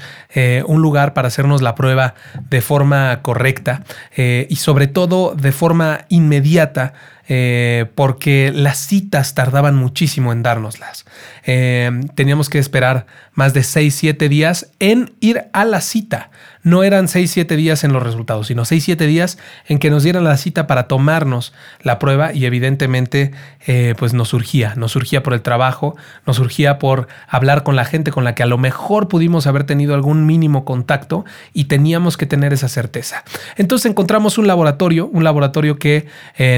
un 0.65 0.81
lugar 0.81 1.13
para 1.13 1.27
hacernos 1.27 1.61
la 1.61 1.75
prueba 1.75 2.15
de 2.49 2.61
forma 2.61 3.21
correcta 3.21 3.83
y 4.15 4.55
sobre 4.55 4.87
todo 4.87 5.35
de 5.35 5.51
forma 5.51 6.05
inmediata 6.07 6.93
eh, 7.33 7.85
porque 7.95 8.51
las 8.53 8.77
citas 8.77 9.35
tardaban 9.35 9.73
muchísimo 9.73 10.33
en 10.33 10.43
dárnoslas. 10.43 11.05
Eh, 11.45 11.89
teníamos 12.13 12.49
que 12.49 12.59
esperar 12.59 13.05
más 13.35 13.53
de 13.53 13.63
6, 13.63 13.95
7 13.95 14.27
días 14.27 14.69
en 14.79 15.13
ir 15.21 15.45
a 15.53 15.63
la 15.63 15.79
cita 15.79 16.29
no 16.63 16.83
eran 16.83 17.07
6-7 17.07 17.55
días 17.55 17.83
en 17.83 17.93
los 17.93 18.03
resultados, 18.03 18.47
sino 18.47 18.63
6-7 18.63 19.07
días 19.07 19.37
en 19.67 19.79
que 19.79 19.89
nos 19.89 20.03
dieran 20.03 20.23
la 20.23 20.37
cita 20.37 20.67
para 20.67 20.87
tomarnos 20.87 21.53
la 21.81 21.99
prueba 21.99 22.33
y 22.33 22.45
evidentemente 22.45 23.31
eh, 23.65 23.95
pues 23.97 24.13
nos 24.13 24.29
surgía, 24.29 24.75
nos 24.75 24.91
surgía 24.91 25.23
por 25.23 25.33
el 25.33 25.41
trabajo, 25.41 25.95
nos 26.25 26.37
surgía 26.37 26.77
por 26.77 27.07
hablar 27.27 27.63
con 27.63 27.75
la 27.75 27.85
gente 27.85 28.11
con 28.11 28.23
la 28.23 28.35
que 28.35 28.43
a 28.43 28.47
lo 28.47 28.57
mejor 28.57 29.07
pudimos 29.07 29.47
haber 29.47 29.63
tenido 29.63 29.95
algún 29.95 30.25
mínimo 30.25 30.65
contacto 30.65 31.25
y 31.53 31.65
teníamos 31.65 32.17
que 32.17 32.25
tener 32.25 32.53
esa 32.53 32.67
certeza. 32.67 33.23
Entonces 33.57 33.89
encontramos 33.89 34.37
un 34.37 34.47
laboratorio, 34.47 35.07
un 35.07 35.23
laboratorio 35.23 35.77
que 35.77 36.07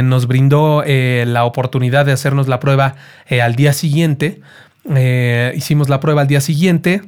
nos 0.03 0.27
brindó 0.27 0.62
eh, 0.86 1.25
la 1.27 1.46
oportunidad 1.46 2.05
de 2.05 2.12
hacernos 2.12 2.48
la 2.48 2.60
prueba 2.60 2.96
al 3.29 3.55
día 3.55 3.74
siguiente. 3.74 4.41
hicimos 5.55 5.89
la 5.89 6.00
prueba 6.00 6.22
al 6.22 6.27
día 6.27 6.41
siguiente 6.41 7.01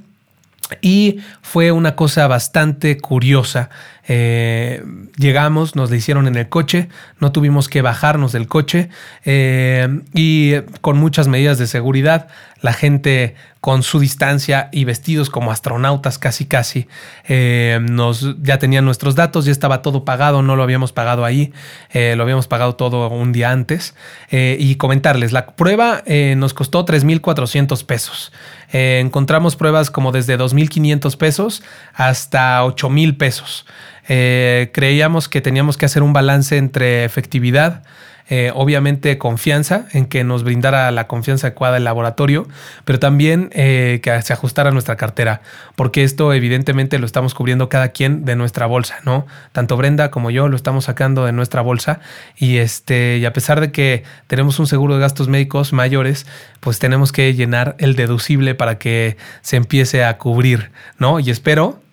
y 0.81 1.19
fue 1.41 1.71
una 1.71 1.95
cosa 1.95 2.27
bastante 2.27 2.97
curiosa. 2.97 3.69
Eh, 4.07 4.83
llegamos, 5.17 5.75
nos 5.75 5.89
la 5.89 5.95
hicieron 5.95 6.27
en 6.27 6.35
el 6.35 6.47
coche, 6.47 6.89
no 7.19 7.31
tuvimos 7.31 7.67
que 7.67 7.81
bajarnos 7.81 8.31
del 8.31 8.47
coche 8.47 8.89
eh, 9.23 10.01
y 10.13 10.61
con 10.81 10.97
muchas 10.97 11.27
medidas 11.27 11.57
de 11.57 11.65
seguridad, 11.65 12.27
la 12.61 12.73
gente 12.73 13.35
con 13.61 13.81
su 13.81 13.99
distancia 13.99 14.69
y 14.71 14.85
vestidos 14.85 15.31
como 15.31 15.51
astronautas 15.51 16.19
casi 16.19 16.45
casi, 16.45 16.87
eh, 17.27 17.79
nos, 17.81 18.35
ya 18.43 18.59
tenían 18.59 18.85
nuestros 18.85 19.15
datos, 19.15 19.45
ya 19.45 19.51
estaba 19.51 19.81
todo 19.81 20.05
pagado, 20.05 20.43
no 20.43 20.55
lo 20.55 20.61
habíamos 20.61 20.91
pagado 20.91 21.25
ahí, 21.25 21.51
lo 21.93 22.21
habíamos 22.21 22.47
pagado 22.47 22.75
todo 22.75 23.09
un 23.09 23.31
día 23.31 23.51
antes. 23.51 23.95
y 24.31 24.75
comentarles, 24.75 25.31
la 25.31 25.47
prueba 25.47 26.03
nos 26.37 26.53
costó 26.53 26.85
3.400 26.85 27.85
pesos. 27.85 28.31
encontramos 28.71 29.55
pruebas 29.55 29.89
como 29.89 30.11
desde 30.11 30.37
2.500 30.37 31.17
pesos 31.17 31.63
hasta 31.95 32.63
8.000 32.63 33.17
pesos. 33.17 33.65
Eh, 34.07 34.69
creíamos 34.73 35.29
que 35.29 35.41
teníamos 35.41 35.77
que 35.77 35.85
hacer 35.85 36.03
un 36.03 36.13
balance 36.13 36.57
entre 36.57 37.05
efectividad, 37.05 37.83
eh, 38.27 38.51
obviamente 38.55 39.19
confianza, 39.19 39.85
en 39.93 40.07
que 40.07 40.23
nos 40.23 40.43
brindara 40.43 40.89
la 40.89 41.05
confianza 41.05 41.45
adecuada 41.45 41.77
el 41.77 41.83
laboratorio, 41.83 42.47
pero 42.83 42.97
también 42.97 43.51
eh, 43.53 43.99
que 44.01 44.19
se 44.23 44.33
ajustara 44.33 44.71
nuestra 44.71 44.95
cartera, 44.95 45.41
porque 45.75 46.03
esto 46.03 46.33
evidentemente 46.33 46.97
lo 46.97 47.05
estamos 47.05 47.35
cubriendo 47.35 47.69
cada 47.69 47.89
quien 47.89 48.25
de 48.25 48.35
nuestra 48.35 48.65
bolsa, 48.65 48.97
¿no? 49.03 49.27
Tanto 49.51 49.77
Brenda 49.77 50.09
como 50.09 50.31
yo 50.31 50.47
lo 50.47 50.55
estamos 50.55 50.85
sacando 50.85 51.23
de 51.25 51.33
nuestra 51.33 51.61
bolsa 51.61 51.99
y 52.35 52.57
este 52.57 53.19
y 53.19 53.25
a 53.25 53.33
pesar 53.33 53.61
de 53.61 53.71
que 53.71 54.03
tenemos 54.25 54.57
un 54.57 54.65
seguro 54.65 54.95
de 54.95 55.01
gastos 55.01 55.27
médicos 55.27 55.71
mayores, 55.71 56.25
pues 56.61 56.79
tenemos 56.79 57.11
que 57.11 57.31
llenar 57.35 57.75
el 57.77 57.95
deducible 57.95 58.55
para 58.55 58.79
que 58.79 59.17
se 59.41 59.55
empiece 59.57 60.03
a 60.03 60.17
cubrir, 60.17 60.71
¿no? 60.97 61.19
Y 61.19 61.29
espero 61.29 61.84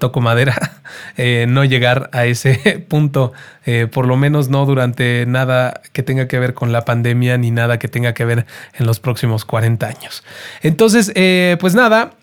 toco 0.00 0.20
madera, 0.20 0.82
eh, 1.16 1.46
no 1.48 1.64
llegar 1.64 2.10
a 2.12 2.26
ese 2.26 2.84
punto, 2.88 3.32
eh, 3.64 3.86
por 3.86 4.06
lo 4.06 4.16
menos 4.16 4.48
no 4.48 4.66
durante 4.66 5.24
nada 5.26 5.80
que 5.92 6.02
tenga 6.02 6.26
que 6.26 6.40
ver 6.40 6.54
con 6.54 6.72
la 6.72 6.84
pandemia 6.84 7.38
ni 7.38 7.52
nada 7.52 7.78
que 7.78 7.86
tenga 7.86 8.12
que 8.12 8.24
ver 8.24 8.46
en 8.74 8.86
los 8.86 8.98
próximos 8.98 9.44
40 9.44 9.86
años. 9.86 10.24
Entonces, 10.62 11.12
eh, 11.14 11.56
pues 11.60 11.76
nada, 11.76 12.14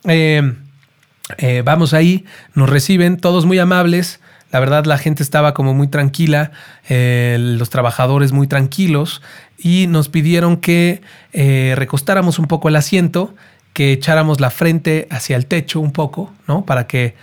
vamos 1.64 1.94
ahí, 1.94 2.26
nos 2.54 2.70
reciben 2.70 3.16
todos 3.16 3.46
muy 3.46 3.60
amables. 3.60 4.20
La 4.52 4.60
verdad 4.60 4.86
la 4.86 4.98
gente 4.98 5.24
estaba 5.24 5.54
como 5.54 5.74
muy 5.74 5.88
tranquila, 5.88 6.52
los 6.90 7.70
trabajadores 7.70 8.32
muy 8.32 8.48
tranquilos 8.48 9.22
y 9.58 9.88
nos 9.88 10.10
pidieron 10.10 10.58
que 10.58 11.02
recostáramos 11.76 12.40
un 12.40 12.48
poco 12.48 12.70
el 12.70 12.78
asiento, 12.78 13.36
que 13.78 13.92
echáramos 13.92 14.40
la 14.40 14.50
frente 14.50 15.08
hacia 15.12 15.36
el 15.36 15.46
techo 15.46 15.80
un 15.80 15.92
poco, 15.92 16.34
¿no? 16.48 16.66
Para 16.66 16.88
que 16.88 17.14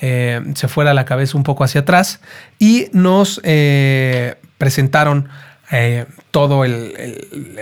eh, 0.00 0.40
se 0.54 0.68
fuera 0.68 0.94
la 0.94 1.04
cabeza 1.04 1.36
un 1.36 1.42
poco 1.42 1.64
hacia 1.64 1.82
atrás 1.82 2.20
y 2.58 2.88
nos 2.92 3.40
eh, 3.44 4.36
presentaron 4.56 5.28
eh, 5.70 6.06
todo 6.30 6.64
el, 6.64 6.94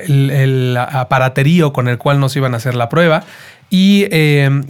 el, 0.06 0.76
aparaterío 0.76 1.72
con 1.72 1.88
el 1.88 1.98
cual 1.98 2.20
nos 2.20 2.36
iban 2.36 2.54
a 2.54 2.58
hacer 2.58 2.74
la 2.74 2.88
prueba 2.88 3.24
y 3.68 4.06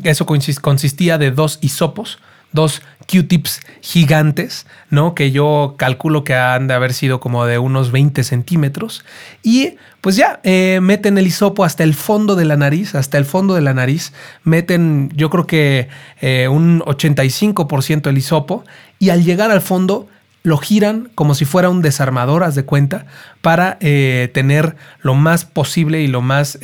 eso 0.05 0.25
consistía 0.25 1.19
de 1.19 1.31
dos 1.31 1.59
hisopos, 1.61 2.19
dos 2.53 2.81
Q-tips 3.07 3.61
gigantes, 3.81 4.67
¿no? 4.91 5.15
Que 5.15 5.31
yo 5.31 5.75
calculo 5.79 6.25
que 6.25 6.35
han 6.35 6.67
de 6.67 6.75
haber 6.75 6.93
sido 6.93 7.21
como 7.21 7.47
de 7.47 7.59
unos 7.59 7.93
20 7.93 8.25
centímetros. 8.25 9.05
Y 9.43 9.77
pues 10.01 10.17
ya, 10.17 10.41
eh, 10.43 10.81
meten 10.83 11.19
el 11.19 11.27
hisopo 11.27 11.65
hasta 11.65 11.85
el 11.85 11.95
fondo 11.95 12.37
de 12.37 12.45
la 12.45 12.57
nariz, 12.57 12.95
hasta 12.95 13.19
el 13.19 13.25
fondo 13.25 13.55
de 13.55 13.61
la 13.61 13.75
nariz. 13.75 14.13
Meten, 14.45 15.11
yo 15.15 15.31
creo 15.31 15.47
que 15.47 15.89
eh, 16.21 16.49
un 16.49 16.81
85% 16.81 18.09
el 18.09 18.19
hisopo. 18.19 18.65
Y 18.99 19.11
al 19.11 19.25
llegar 19.25 19.51
al 19.51 19.61
fondo, 19.61 20.09
lo 20.43 20.59
giran 20.59 21.11
como 21.15 21.35
si 21.35 21.45
fuera 21.45 21.69
un 21.69 21.83
desarmador, 21.83 22.45
haz 22.45 22.55
de 22.55 22.65
cuenta, 22.65 23.07
para 23.41 23.79
eh, 23.81 24.31
tener 24.33 24.77
lo 25.01 25.15
más 25.15 25.45
posible 25.45 26.03
y 26.03 26.07
lo 26.07 26.23
más 26.23 26.59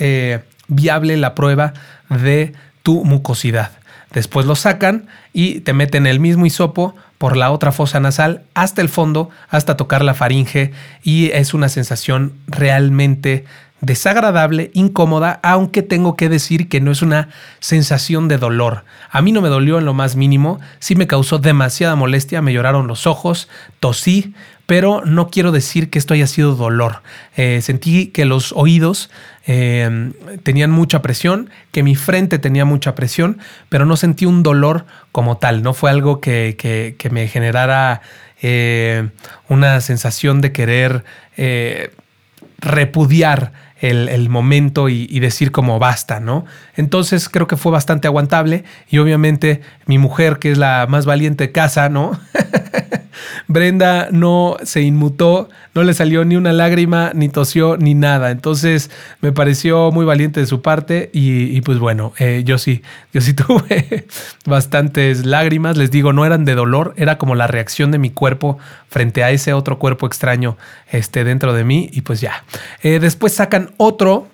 viable 0.69 1.17
la 1.17 1.35
prueba 1.35 1.75
de 2.09 2.53
tu 2.83 3.05
mucosidad. 3.05 3.82
Después 4.13 4.47
lo 4.47 4.55
sacan 4.55 5.07
y 5.33 5.61
te 5.61 5.73
meten 5.73 6.07
el 6.07 6.21
mismo 6.21 6.47
hisopo 6.47 6.95
por 7.19 7.37
la 7.37 7.51
otra 7.51 7.73
fosa 7.73 8.01
nasal 8.01 8.43
hasta 8.55 8.83
el 8.83 8.89
fondo, 8.89 9.31
hasta 9.49 9.77
tocar 9.77 10.05
la 10.05 10.15
faringe 10.15 10.73
y 11.03 11.31
es 11.31 11.55
una 11.55 11.69
sensación 11.69 12.35
realmente 12.47 13.45
desagradable, 13.83 14.71
incómoda, 14.75 15.41
aunque 15.43 15.83
tengo 15.83 16.17
que 16.17 16.29
decir 16.29 16.69
que 16.69 16.81
no 16.81 16.93
es 16.93 17.03
una 17.03 17.29
sensación 17.59 18.29
de 18.29 18.39
dolor. 18.39 18.85
A 19.11 19.21
mí 19.23 19.33
no 19.33 19.43
me 19.43 19.49
dolió 19.49 19.79
en 19.79 19.85
lo 19.85 19.93
más 19.93 20.15
mínimo, 20.15 20.61
sí 20.79 20.95
me 20.95 21.09
causó 21.09 21.39
demasiada 21.39 21.97
molestia, 21.97 22.43
me 22.43 22.53
lloraron 22.53 22.87
los 22.87 23.09
ojos, 23.09 23.49
tosí, 23.81 24.35
pero 24.67 25.03
no 25.05 25.29
quiero 25.29 25.51
decir 25.51 25.91
que 25.91 25.99
esto 25.99 26.15
haya 26.15 26.29
sido 26.29 26.55
dolor. 26.55 27.03
Eh, 27.37 27.61
sentí 27.61 28.07
que 28.07 28.25
los 28.25 28.53
oídos 28.53 29.11
eh, 29.47 30.13
tenían 30.43 30.71
mucha 30.71 31.03
presión, 31.03 31.51
que 31.71 31.83
mi 31.83 31.95
frente 31.95 32.39
tenía 32.39 32.65
mucha 32.65 32.95
presión, 32.95 33.39
pero 33.69 33.87
no 33.87 33.97
sentí 33.97 34.27
un 34.27 34.43
dolor 34.43 34.87
como 35.11 35.39
tal. 35.39 35.63
No 35.63 35.75
fue 35.75 35.91
algo 35.91 36.21
que, 36.21 36.97
me 37.11 37.29
generara 37.29 38.03
eh, 38.41 39.09
una 39.49 39.81
sensación 39.81 40.41
de 40.41 40.53
querer 40.53 41.05
repudiar 42.59 43.53
el, 43.81 44.29
momento 44.29 44.89
y, 44.89 45.09
y, 45.11 45.19
decir 45.19 45.51
como 45.51 45.81
basta, 45.81 46.21
¿no? 46.21 46.45
Entonces 46.77 47.29
creo 47.29 47.49
que 47.49 47.57
fue 47.57 47.73
bastante 47.73 48.07
aguantable 48.07 48.65
y 48.89 48.99
obviamente 48.99 49.61
mi 49.87 49.99
mujer, 49.99 50.39
que 50.39 50.53
es 50.53 50.59
la 50.59 50.87
más 50.89 51.05
valiente 51.05 51.49
de 51.49 51.53
casa, 51.53 51.89
¿no? 51.89 52.19
Brenda 53.47 54.09
no 54.11 54.57
se 54.63 54.83
inmutó, 54.83 55.49
no 55.75 55.83
le 55.83 55.95
salió 55.95 56.25
ni 56.25 56.37
una 56.37 56.53
lágrima, 56.53 57.13
ni 57.15 57.29
tosió, 57.29 57.77
ni 57.77 57.95
nada. 57.95 58.31
Entonces 58.31 58.91
me 59.21 59.33
pareció 59.33 59.91
muy 59.91 60.05
valiente 60.05 60.41
de 60.41 60.47
su 60.47 60.63
parte 60.63 61.11
y, 61.13 61.61
pues 61.63 61.79
bueno, 61.79 62.13
eh, 62.19 62.43
yo 62.45 62.59
sí, 62.59 62.83
yo 63.13 63.21
sí 63.21 63.35
tuve 63.35 64.07
bastantes 64.47 65.27
lágrimas. 65.27 65.77
Les 65.77 65.91
digo, 65.91 66.13
no 66.13 66.25
eran 66.25 66.45
de 66.45 66.55
dolor, 66.55 66.95
era 66.97 67.19
como 67.19 67.35
la 67.35 67.47
reacción 67.47 67.91
de 67.91 67.99
mi 67.99 68.11
cuerpo 68.11 68.59
frente 68.89 69.25
a 69.25 69.31
ese 69.31 69.53
otro 69.53 69.79
cuerpo 69.79 70.07
extraño 70.07 70.57
este, 70.91 71.25
dentro 71.25 71.53
de 71.53 71.65
mí 71.65 71.91
y 71.93 72.03
pues 72.03 72.21
ya. 72.21 72.45
Eh, 72.83 72.99
después 72.99 73.33
sacan 73.33 73.71
otro 73.77 74.29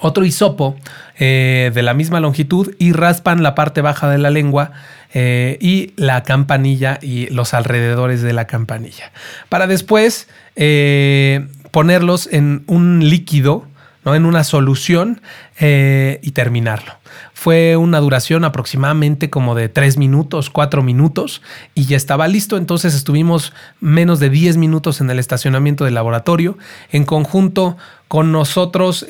otro 0.00 0.24
hisopo 0.24 0.76
eh, 1.18 1.70
de 1.74 1.82
la 1.82 1.94
misma 1.94 2.20
longitud 2.20 2.74
y 2.78 2.92
raspan 2.92 3.42
la 3.42 3.54
parte 3.54 3.80
baja 3.80 4.08
de 4.08 4.18
la 4.18 4.30
lengua 4.30 4.72
eh, 5.14 5.58
y 5.60 5.92
la 5.96 6.22
campanilla 6.24 6.98
y 7.00 7.28
los 7.28 7.54
alrededores 7.54 8.20
de 8.20 8.32
la 8.32 8.46
campanilla. 8.46 9.12
Para 9.48 9.66
después 9.66 10.28
eh, 10.56 11.46
ponerlos 11.70 12.28
en 12.30 12.64
un 12.66 13.08
líquido, 13.08 13.66
¿no? 14.04 14.14
en 14.14 14.26
una 14.26 14.44
solución 14.44 15.22
y 15.56 16.30
terminarlo. 16.32 16.94
Fue 17.32 17.76
una 17.76 18.00
duración 18.00 18.44
aproximadamente 18.44 19.30
como 19.30 19.54
de 19.54 19.68
3 19.68 19.98
minutos, 19.98 20.50
4 20.50 20.82
minutos 20.82 21.42
y 21.74 21.86
ya 21.86 21.96
estaba 21.96 22.26
listo. 22.26 22.56
Entonces 22.56 22.94
estuvimos 22.94 23.52
menos 23.80 24.18
de 24.18 24.30
10 24.30 24.56
minutos 24.56 25.00
en 25.00 25.10
el 25.10 25.20
estacionamiento 25.20 25.84
del 25.84 25.94
laboratorio. 25.94 26.58
En 26.90 27.04
conjunto 27.04 27.76
con 28.08 28.32
nosotros 28.32 29.06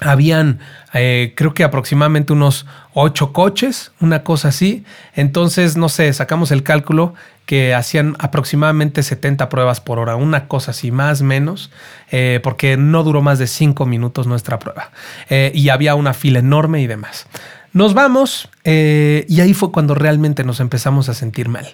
habían 0.00 0.60
eh, 0.92 1.34
creo 1.36 1.54
que 1.54 1.62
aproximadamente 1.62 2.32
unos 2.32 2.66
ocho 2.94 3.32
coches, 3.32 3.92
una 4.00 4.22
cosa 4.24 4.48
así. 4.48 4.84
Entonces, 5.14 5.76
no 5.76 5.88
sé, 5.88 6.12
sacamos 6.12 6.50
el 6.50 6.62
cálculo 6.62 7.14
que 7.46 7.74
hacían 7.74 8.16
aproximadamente 8.18 9.02
70 9.02 9.48
pruebas 9.48 9.80
por 9.80 9.98
hora, 9.98 10.16
una 10.16 10.48
cosa 10.48 10.70
así, 10.72 10.90
más 10.90 11.22
menos, 11.22 11.70
eh, 12.10 12.40
porque 12.42 12.76
no 12.76 13.02
duró 13.02 13.22
más 13.22 13.38
de 13.38 13.46
cinco 13.46 13.86
minutos 13.86 14.26
nuestra 14.26 14.58
prueba. 14.58 14.90
Eh, 15.28 15.52
y 15.54 15.68
había 15.68 15.94
una 15.94 16.14
fila 16.14 16.38
enorme 16.38 16.80
y 16.80 16.86
demás. 16.86 17.26
Nos 17.72 17.94
vamos 17.94 18.48
y 18.64 19.40
ahí 19.40 19.54
fue 19.54 19.70
cuando 19.70 19.94
realmente 19.94 20.42
nos 20.42 20.58
empezamos 20.58 21.08
a 21.08 21.14
sentir 21.14 21.48
mal. 21.48 21.68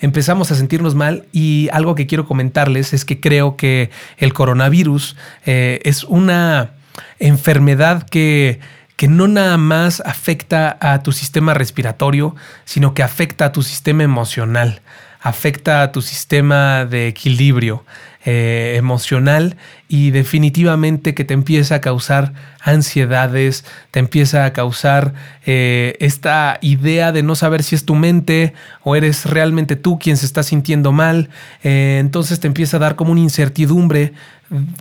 Empezamos 0.00 0.50
a 0.50 0.54
sentirnos 0.54 0.94
mal 0.94 1.26
y 1.30 1.68
algo 1.72 1.94
que 1.94 2.06
quiero 2.06 2.24
comentarles 2.24 2.94
es 2.94 3.04
que 3.04 3.20
creo 3.20 3.56
que 3.58 3.90
el 4.16 4.32
coronavirus 4.32 5.14
es 5.44 6.04
una 6.04 6.70
enfermedad 7.18 8.02
que, 8.08 8.60
que 8.96 9.08
no 9.08 9.28
nada 9.28 9.56
más 9.56 10.00
afecta 10.00 10.76
a 10.80 11.02
tu 11.02 11.12
sistema 11.12 11.54
respiratorio, 11.54 12.36
sino 12.64 12.94
que 12.94 13.02
afecta 13.02 13.46
a 13.46 13.52
tu 13.52 13.62
sistema 13.62 14.02
emocional, 14.02 14.82
afecta 15.20 15.82
a 15.82 15.92
tu 15.92 16.02
sistema 16.02 16.84
de 16.84 17.08
equilibrio 17.08 17.84
eh, 18.24 18.74
emocional 18.76 19.56
y 19.88 20.12
definitivamente 20.12 21.12
que 21.12 21.24
te 21.24 21.34
empieza 21.34 21.74
a 21.74 21.80
causar 21.80 22.32
ansiedades, 22.60 23.64
te 23.90 23.98
empieza 23.98 24.44
a 24.44 24.52
causar 24.52 25.12
eh, 25.44 25.96
esta 25.98 26.58
idea 26.60 27.10
de 27.10 27.24
no 27.24 27.34
saber 27.34 27.64
si 27.64 27.74
es 27.74 27.84
tu 27.84 27.96
mente 27.96 28.54
o 28.84 28.94
eres 28.94 29.24
realmente 29.24 29.74
tú 29.74 29.98
quien 29.98 30.16
se 30.16 30.26
está 30.26 30.44
sintiendo 30.44 30.92
mal, 30.92 31.30
eh, 31.64 31.98
entonces 32.00 32.38
te 32.38 32.46
empieza 32.46 32.76
a 32.76 32.80
dar 32.80 32.94
como 32.94 33.10
una 33.10 33.22
incertidumbre 33.22 34.12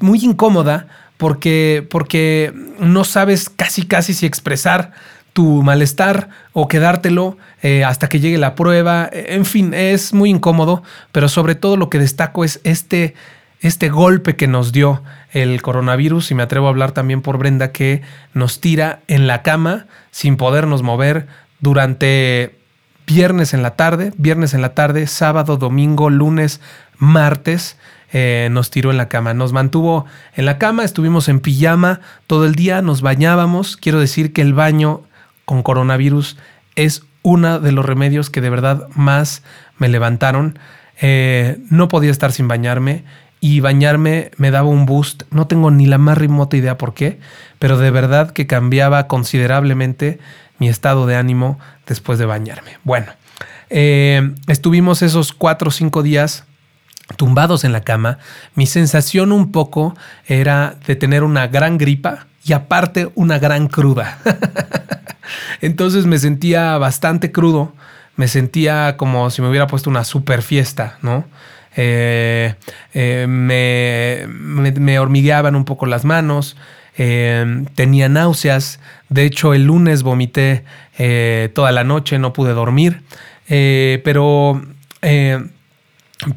muy 0.02 0.20
incómoda 0.20 0.86
porque, 1.22 1.88
porque 1.88 2.52
no 2.80 3.04
sabes 3.04 3.48
casi 3.48 3.86
casi 3.86 4.16
si 4.16 4.26
expresar 4.26 4.92
tu 5.34 5.62
malestar 5.62 6.30
o 6.52 6.68
quedártelo 6.68 7.38
eh, 7.62 7.84
hasta 7.84 8.10
que 8.10 8.20
llegue 8.20 8.40
la 8.40 8.56
prueba. 8.56 9.08
En 9.14 9.46
fin, 9.46 9.76
es 9.76 10.16
muy 10.16 10.32
incómodo, 10.32 10.82
pero 11.12 11.30
sobre 11.30 11.54
todo 11.54 11.78
lo 11.78 11.92
que 11.92 12.00
destaco 12.00 12.44
es 12.44 12.60
este, 12.64 13.14
este 13.60 13.90
golpe 13.90 14.36
que 14.36 14.48
nos 14.48 14.72
dio 14.72 15.04
el 15.32 15.62
coronavirus, 15.62 16.32
y 16.32 16.34
me 16.34 16.42
atrevo 16.42 16.66
a 16.66 16.70
hablar 16.72 16.92
también 16.92 17.22
por 17.22 17.38
Brenda, 17.38 17.72
que 17.72 18.02
nos 18.34 18.60
tira 18.60 19.02
en 19.08 19.28
la 19.28 19.44
cama 19.44 19.86
sin 20.10 20.38
podernos 20.38 20.82
mover 20.82 21.28
durante 21.60 22.56
viernes 23.06 23.54
en 23.54 23.62
la 23.62 23.76
tarde, 23.76 24.12
viernes 24.18 24.56
en 24.56 24.64
la 24.64 24.74
tarde, 24.74 25.06
sábado, 25.06 25.58
domingo, 25.58 26.10
lunes, 26.10 26.62
martes. 26.98 27.78
Eh, 28.14 28.50
nos 28.52 28.70
tiró 28.72 28.92
en 28.92 28.98
la 28.98 29.08
cama. 29.08 29.34
Nos 29.34 29.54
mantuvo 29.54 30.06
en 30.36 30.46
la 30.46 30.58
cama, 30.58 30.84
estuvimos 30.84 31.30
en 31.30 31.40
pijama 31.40 32.02
todo 32.28 32.46
el 32.46 32.56
día, 32.56 32.82
nos 32.82 33.02
bañábamos. 33.02 33.78
Quiero 33.78 34.00
decir 34.00 34.34
que 34.34 34.42
el 34.42 34.54
baño 34.54 35.02
con 35.46 35.64
coronavirus 35.64 36.38
es 36.76 37.04
uno 37.24 37.60
de 37.60 37.72
los 37.72 37.86
remedios 37.86 38.30
que 38.30 38.42
de 38.42 38.50
verdad 38.50 38.88
más 38.96 39.44
me 39.78 39.88
levantaron. 39.88 40.60
Eh, 41.02 41.58
no 41.70 41.88
podía 41.88 42.12
estar 42.12 42.32
sin 42.32 42.48
bañarme 42.48 43.04
y 43.40 43.60
bañarme 43.60 44.32
me 44.38 44.52
daba 44.52 44.68
un 44.68 44.86
boost. 44.86 45.24
No 45.32 45.48
tengo 45.48 45.72
ni 45.72 45.86
la 45.88 45.98
más 45.98 46.18
remota 46.18 46.58
idea 46.58 46.78
por 46.78 46.94
qué, 46.94 47.20
pero 47.60 47.78
de 47.78 47.92
verdad 47.92 48.32
que 48.32 48.46
cambiaba 48.46 49.08
considerablemente 49.08 50.20
mi 50.60 50.70
estado 50.70 51.08
de 51.08 51.16
ánimo 51.16 51.60
después 51.88 52.20
de 52.20 52.26
bañarme. 52.26 52.78
Bueno, 52.84 53.08
eh, 53.70 54.34
estuvimos 54.48 55.02
esos 55.02 55.34
cuatro 55.34 55.70
o 55.70 55.72
cinco 55.72 56.04
días 56.04 56.46
tumbados 57.16 57.64
en 57.64 57.72
la 57.72 57.82
cama, 57.82 58.20
mi 58.56 58.66
sensación 58.66 59.32
un 59.32 59.52
poco 59.52 59.96
era 60.28 60.76
de 60.88 60.96
tener 60.96 61.24
una 61.24 61.48
gran 61.48 61.78
gripa 61.78 62.28
y 62.44 62.54
aparte 62.54 63.10
una 63.16 63.40
gran 63.40 63.68
cruda. 63.68 64.20
Entonces 65.62 66.06
me 66.06 66.18
sentía 66.18 66.78
bastante 66.78 67.32
crudo, 67.32 67.74
me 68.16 68.28
sentía 68.28 68.98
como 68.98 69.30
si 69.30 69.42
me 69.42 69.50
hubiera 69.50 69.68
puesto 69.68 69.90
una 69.90 70.04
super 70.04 70.42
fiesta, 70.42 70.98
¿no? 71.02 71.26
Eh, 71.76 72.56
eh, 72.94 73.26
me, 73.28 75.00
hormigueaban 75.00 75.56
un 75.56 75.66
poco 75.66 75.86
las 75.86 76.04
manos, 76.04 76.58
eh, 76.98 77.64
tenía 77.76 78.10
náuseas, 78.10 78.80
de 79.10 79.26
hecho 79.26 79.54
el 79.54 79.66
lunes 79.66 80.04
vomité 80.04 80.66
toda 81.54 81.72
la 81.72 81.84
noche, 81.84 82.20
no 82.20 82.34
pude 82.34 82.54
dormir, 82.54 83.02
pero 83.48 84.62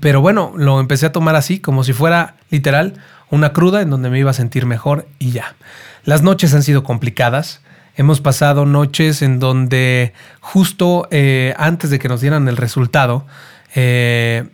pero 0.01 0.21
bueno, 0.21 0.53
lo 0.57 0.81
empecé 0.81 1.07
a 1.07 1.13
tomar 1.13 1.37
así, 1.37 1.59
como 1.59 1.85
si 1.85 1.93
fuera 1.93 2.37
literal 2.51 2.95
una 3.31 3.53
cruda 3.53 3.83
en 3.83 3.91
donde 3.91 4.11
me 4.11 4.19
iba 4.19 4.31
a 4.31 4.35
sentir 4.35 4.67
mejor 4.67 5.07
y 5.19 5.33
ya. 5.33 5.57
Las 6.05 6.23
noches 6.23 6.55
han 6.55 6.63
sido 6.63 6.85
complicadas. 6.85 7.61
Hemos 7.97 8.21
pasado 8.21 8.67
noches 8.67 9.23
en 9.23 9.39
donde 9.39 10.13
justo 10.41 11.09
eh, 11.11 11.55
antes 11.57 11.91
de 11.91 11.99
que 11.99 12.09
nos 12.09 12.21
dieran 12.21 12.49
el 12.49 12.57
resultado, 12.57 13.27
eh, 13.75 14.49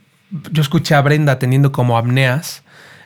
yo 0.51 0.63
escuché 0.63 0.95
a 0.95 1.01
Brenda 1.01 1.39
teniendo 1.39 1.73
como 1.73 1.97
apneas 1.97 2.63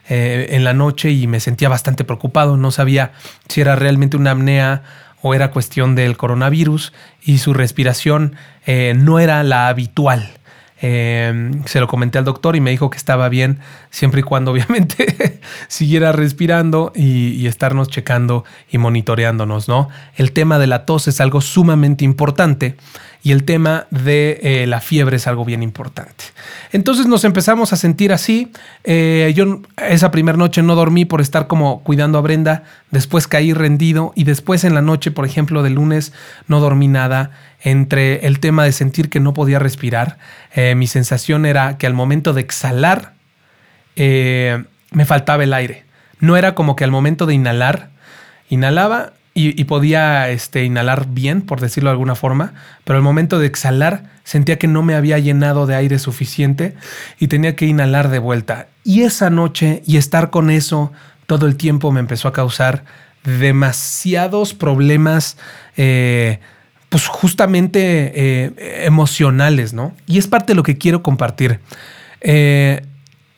eh, 0.08 0.48
en 0.50 0.64
la 0.64 0.74
noche 0.74 1.10
y 1.10 1.26
me 1.26 1.40
sentía 1.40 1.68
bastante 1.68 2.04
preocupado. 2.04 2.56
No 2.56 2.70
sabía 2.70 3.12
si 3.48 3.60
era 3.60 3.76
realmente 3.76 4.16
una 4.16 4.32
apnea 4.32 4.82
o 5.22 5.34
era 5.34 5.50
cuestión 5.50 5.94
del 5.94 6.16
coronavirus 6.16 6.92
y 7.22 7.38
su 7.38 7.54
respiración 7.54 8.36
no 8.66 9.20
era 9.20 9.42
la 9.42 9.68
habitual. 9.68 10.28
Em, 10.86 11.64
se 11.64 11.80
lo 11.80 11.88
comenté 11.88 12.18
al 12.18 12.26
doctor 12.26 12.56
y 12.56 12.60
me 12.60 12.70
dijo 12.70 12.90
que 12.90 12.98
estaba 12.98 13.30
bien 13.30 13.58
siempre 13.88 14.20
y 14.20 14.22
cuando 14.22 14.50
obviamente 14.52 15.40
siguiera 15.66 16.12
respirando 16.12 16.92
y, 16.94 17.46
estarnos 17.46 17.88
checando 17.88 18.44
y 18.70 18.76
monitoreándonos, 18.76 19.66
¿no? 19.66 19.88
El 20.16 20.32
tema 20.32 20.58
de 20.58 20.66
la 20.66 20.84
tos 20.84 21.08
es 21.08 21.22
algo 21.22 21.40
sumamente 21.40 22.04
importante 22.04 22.76
y 23.22 23.32
el 23.32 23.44
tema 23.44 23.86
de 23.90 24.40
eh, 24.42 24.66
la 24.66 24.82
fiebre 24.82 25.16
es 25.16 25.26
algo 25.26 25.46
bien 25.46 25.62
importante. 25.62 26.24
Entonces 26.70 27.06
nos 27.06 27.24
empezamos 27.24 27.72
a 27.72 27.76
sentir 27.76 28.12
así. 28.12 28.52
Eh, 28.82 29.32
yo 29.34 29.62
esa 29.88 30.10
primera 30.10 30.36
noche 30.36 30.62
no 30.62 30.74
dormí 30.74 31.06
por 31.06 31.22
estar 31.22 31.46
como 31.46 31.82
cuidando 31.82 32.18
a 32.18 32.20
Brenda, 32.20 32.64
después 32.90 33.26
caí 33.26 33.54
rendido 33.54 34.12
y 34.14 34.24
después 34.24 34.64
en 34.64 34.74
la 34.74 34.82
noche, 34.82 35.10
por 35.10 35.24
ejemplo, 35.24 35.62
del 35.62 35.74
lunes 35.74 36.12
no 36.46 36.60
dormí 36.60 36.88
nada 36.88 37.30
entre 37.64 38.26
el 38.26 38.38
tema 38.38 38.62
de 38.62 38.70
sentir 38.70 39.10
que 39.10 39.18
no 39.18 39.34
podía 39.34 39.58
respirar. 39.58 40.18
Eh, 40.54 40.76
mi 40.76 40.86
sensación 40.86 41.46
era 41.46 41.76
que 41.78 41.88
al 41.88 41.94
momento 41.94 42.32
de 42.32 42.42
exhalar 42.42 43.14
me 43.96 45.04
faltaba 45.04 45.44
el 45.44 45.52
aire. 45.52 45.84
No 46.20 46.36
era 46.36 46.54
como 46.54 46.76
que 46.76 46.84
al 46.84 46.90
momento 46.90 47.26
de 47.26 47.34
inhalar, 47.34 47.90
inhalaba 48.48 49.12
y, 49.36 49.64
podía 49.64 50.30
este, 50.30 50.64
inhalar 50.64 51.08
bien, 51.08 51.42
por 51.42 51.60
decirlo 51.60 51.90
de 51.90 51.94
alguna 51.94 52.14
forma, 52.14 52.54
pero 52.84 52.96
al 52.96 53.02
momento 53.02 53.40
de 53.40 53.48
exhalar 53.48 54.04
sentía 54.22 54.58
que 54.58 54.68
no 54.68 54.82
me 54.82 54.94
había 54.94 55.18
llenado 55.18 55.66
de 55.66 55.74
aire 55.74 55.98
suficiente 55.98 56.74
y 57.18 57.26
tenía 57.26 57.56
que 57.56 57.66
inhalar 57.66 58.10
de 58.10 58.20
vuelta. 58.20 58.68
Y 58.84 59.02
esa 59.02 59.30
noche 59.30 59.82
y 59.86 59.96
estar 59.96 60.30
con 60.30 60.50
eso 60.50 60.92
todo 61.26 61.46
el 61.46 61.56
tiempo 61.56 61.90
me 61.90 61.98
empezó 61.98 62.28
a 62.28 62.32
causar 62.32 62.84
demasiados 63.24 64.54
problemas, 64.54 65.36
eh, 65.76 66.38
pues 66.94 67.08
justamente 67.08 68.12
eh, 68.14 68.84
emocionales, 68.86 69.72
¿no? 69.72 69.96
Y 70.06 70.18
es 70.18 70.28
parte 70.28 70.52
de 70.52 70.54
lo 70.54 70.62
que 70.62 70.78
quiero 70.78 71.02
compartir. 71.02 71.58
Eh, 72.20 72.86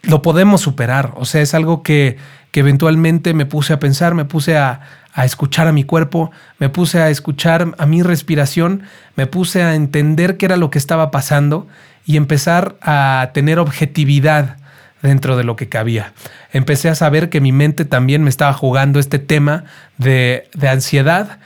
lo 0.02 0.20
podemos 0.20 0.60
superar, 0.60 1.14
o 1.16 1.24
sea, 1.24 1.40
es 1.40 1.54
algo 1.54 1.82
que, 1.82 2.18
que 2.50 2.60
eventualmente 2.60 3.32
me 3.32 3.46
puse 3.46 3.72
a 3.72 3.78
pensar, 3.78 4.14
me 4.14 4.26
puse 4.26 4.58
a, 4.58 4.82
a 5.14 5.24
escuchar 5.24 5.68
a 5.68 5.72
mi 5.72 5.84
cuerpo, 5.84 6.30
me 6.58 6.68
puse 6.68 7.00
a 7.00 7.08
escuchar 7.08 7.74
a 7.78 7.86
mi 7.86 8.02
respiración, 8.02 8.82
me 9.14 9.26
puse 9.26 9.62
a 9.62 9.74
entender 9.74 10.36
qué 10.36 10.44
era 10.44 10.58
lo 10.58 10.68
que 10.68 10.76
estaba 10.76 11.10
pasando 11.10 11.66
y 12.04 12.18
empezar 12.18 12.76
a 12.82 13.30
tener 13.32 13.58
objetividad 13.58 14.58
dentro 15.00 15.38
de 15.38 15.44
lo 15.44 15.56
que 15.56 15.70
cabía. 15.70 16.12
Empecé 16.52 16.88
a 16.88 16.94
saber 16.94 17.30
que 17.30 17.40
mi 17.40 17.52
mente 17.52 17.84
también 17.84 18.22
me 18.22 18.30
estaba 18.30 18.52
jugando 18.52 18.98
este 18.98 19.18
tema 19.18 19.64
de, 19.98 20.48
ansiedad, 20.68 21.38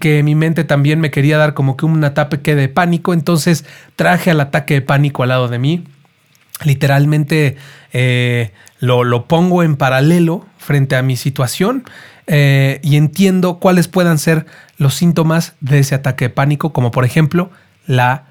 que 0.00 0.22
mi 0.22 0.34
mente 0.34 0.64
también 0.64 1.00
me 1.00 1.10
quería 1.10 1.38
dar 1.38 1.54
como 1.54 1.76
que 1.76 1.86
un 1.86 2.02
ataque 2.04 2.54
de 2.54 2.68
pánico, 2.68 3.12
entonces 3.12 3.64
traje 3.96 4.30
al 4.30 4.40
ataque 4.40 4.74
de 4.74 4.82
pánico 4.82 5.22
al 5.22 5.30
lado 5.30 5.48
de 5.48 5.58
mí. 5.58 5.84
Literalmente 6.64 7.56
eh, 7.92 8.52
lo, 8.78 9.04
lo 9.04 9.26
pongo 9.26 9.62
en 9.62 9.76
paralelo 9.76 10.46
frente 10.58 10.96
a 10.96 11.02
mi 11.02 11.16
situación 11.16 11.84
eh, 12.26 12.80
y 12.82 12.96
entiendo 12.96 13.58
cuáles 13.58 13.88
puedan 13.88 14.18
ser 14.18 14.46
los 14.76 14.94
síntomas 14.94 15.54
de 15.60 15.80
ese 15.80 15.94
ataque 15.94 16.26
de 16.26 16.30
pánico, 16.30 16.72
como 16.72 16.90
por 16.90 17.04
ejemplo 17.04 17.50
la 17.86 18.24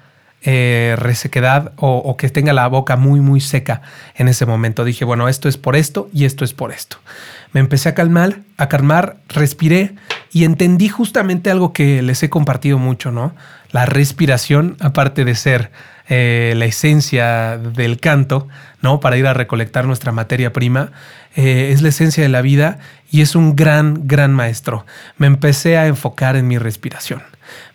eh, 0.44 0.96
resequedad 0.98 1.72
o, 1.76 2.16
que 2.16 2.28
tenga 2.28 2.52
la 2.52 2.66
boca 2.66 2.96
muy 2.96 3.20
muy 3.20 3.40
seca 3.40 3.82
en 4.16 4.28
ese 4.28 4.46
momento. 4.46 4.84
Dije, 4.84 5.04
bueno, 5.04 5.28
esto 5.28 5.48
es 5.48 5.56
por 5.56 5.76
esto 5.76 6.08
y 6.12 6.24
esto 6.24 6.44
es 6.44 6.52
por 6.52 6.72
esto. 6.72 6.96
Me 7.52 7.60
empecé 7.60 7.88
a 7.88 7.94
calmar, 7.94 8.40
a 8.56 8.68
calmar, 8.68 9.16
respiré 9.28 9.94
y 10.32 10.44
entendí 10.44 10.88
justamente 10.88 11.50
algo 11.50 11.72
que 11.72 12.02
les 12.02 12.22
he 12.22 12.30
compartido 12.30 12.78
mucho, 12.78 13.10
¿no? 13.12 13.34
La 13.70 13.86
respiración, 13.86 14.76
aparte 14.80 15.24
de 15.24 15.34
ser 15.34 15.70
eh, 16.08 16.54
la 16.56 16.64
esencia 16.64 17.58
del 17.58 18.00
canto, 18.00 18.48
¿no? 18.80 19.00
Para 19.00 19.16
ir 19.16 19.26
a 19.26 19.34
recolectar 19.34 19.86
nuestra 19.86 20.12
materia 20.12 20.52
prima, 20.52 20.92
es 21.34 21.80
la 21.80 21.88
esencia 21.88 22.22
de 22.22 22.28
la 22.28 22.42
vida 22.42 22.78
y 23.10 23.22
es 23.22 23.34
un 23.34 23.56
gran, 23.56 24.06
gran 24.06 24.32
maestro. 24.32 24.84
Me 25.16 25.26
empecé 25.26 25.78
a 25.78 25.86
enfocar 25.86 26.36
en 26.36 26.48
mi 26.48 26.58
respiración. 26.58 27.22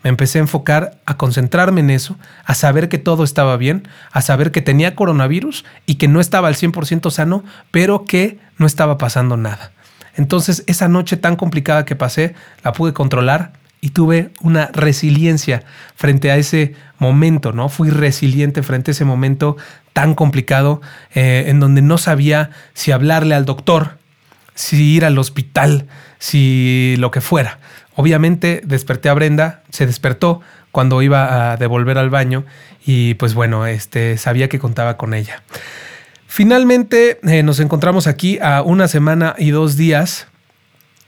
Me 0.04 0.10
empecé 0.10 0.40
a 0.40 0.42
enfocar, 0.42 1.00
a 1.06 1.18
concentrarme 1.18 1.82
en 1.82 1.90
eso, 1.90 2.18
a 2.46 2.54
saber 2.54 2.90
que 2.90 2.98
todo 2.98 3.24
estaba 3.24 3.58
bien, 3.58 3.88
a 4.12 4.22
saber 4.22 4.52
que 4.52 4.62
tenía 4.62 4.96
coronavirus 4.96 5.66
y 5.86 5.96
que 5.96 6.08
no 6.08 6.20
estaba 6.20 6.48
al 6.48 6.56
100% 6.56 7.10
sano, 7.12 7.44
pero 7.72 8.06
que 8.06 8.40
no 8.58 8.66
estaba 8.66 8.98
pasando 8.98 9.38
nada. 9.38 9.72
Entonces 10.16 10.64
esa 10.68 10.88
noche 10.88 11.16
tan 11.18 11.36
complicada 11.36 11.86
que 11.86 11.96
pasé, 11.96 12.36
la 12.64 12.74
pude 12.74 12.94
controlar 12.94 13.54
y 13.80 13.92
tuve 13.92 14.32
una 14.42 14.68
resiliencia 14.74 15.64
frente 15.96 16.32
a 16.32 16.38
ese 16.38 16.74
momento, 16.98 17.54
¿no? 17.54 17.70
Fui 17.70 17.90
resiliente 17.90 18.64
frente 18.64 18.92
a 18.92 18.94
ese 18.94 19.06
momento 19.06 19.58
tan 19.94 20.16
complicado 20.16 20.82
eh, 21.14 21.46
en 21.48 21.60
donde 21.60 21.82
no 21.82 21.98
sabía 21.98 22.50
si 22.74 22.92
hablarle 22.92 23.36
al 23.36 23.46
doctor, 23.46 23.98
si 24.56 24.96
ir 24.96 25.06
al 25.06 25.20
hospital, 25.20 25.86
si 26.18 26.96
lo 26.98 27.12
que 27.12 27.22
fuera. 27.22 27.60
Obviamente 28.00 28.62
desperté 28.64 29.10
a 29.10 29.16
Brenda, 29.16 29.64
se 29.72 29.88
despertó 29.88 30.42
cuando 30.72 31.02
iba 31.02 31.52
a 31.52 31.58
devolver 31.58 31.98
al 31.98 32.12
baño 32.12 32.46
y 32.86 33.16
pues 33.16 33.34
bueno, 33.34 33.66
este, 33.66 34.20
sabía 34.20 34.50
que 34.50 34.60
contaba 34.60 34.98
con 34.98 35.16
ella. 35.16 35.42
Finalmente 36.28 37.20
eh, 37.24 37.42
nos 37.42 37.60
encontramos 37.60 38.06
aquí 38.06 38.38
a 38.38 38.62
una 38.62 38.88
semana 38.88 39.34
y 39.40 39.50
dos 39.50 39.78
días 39.78 40.28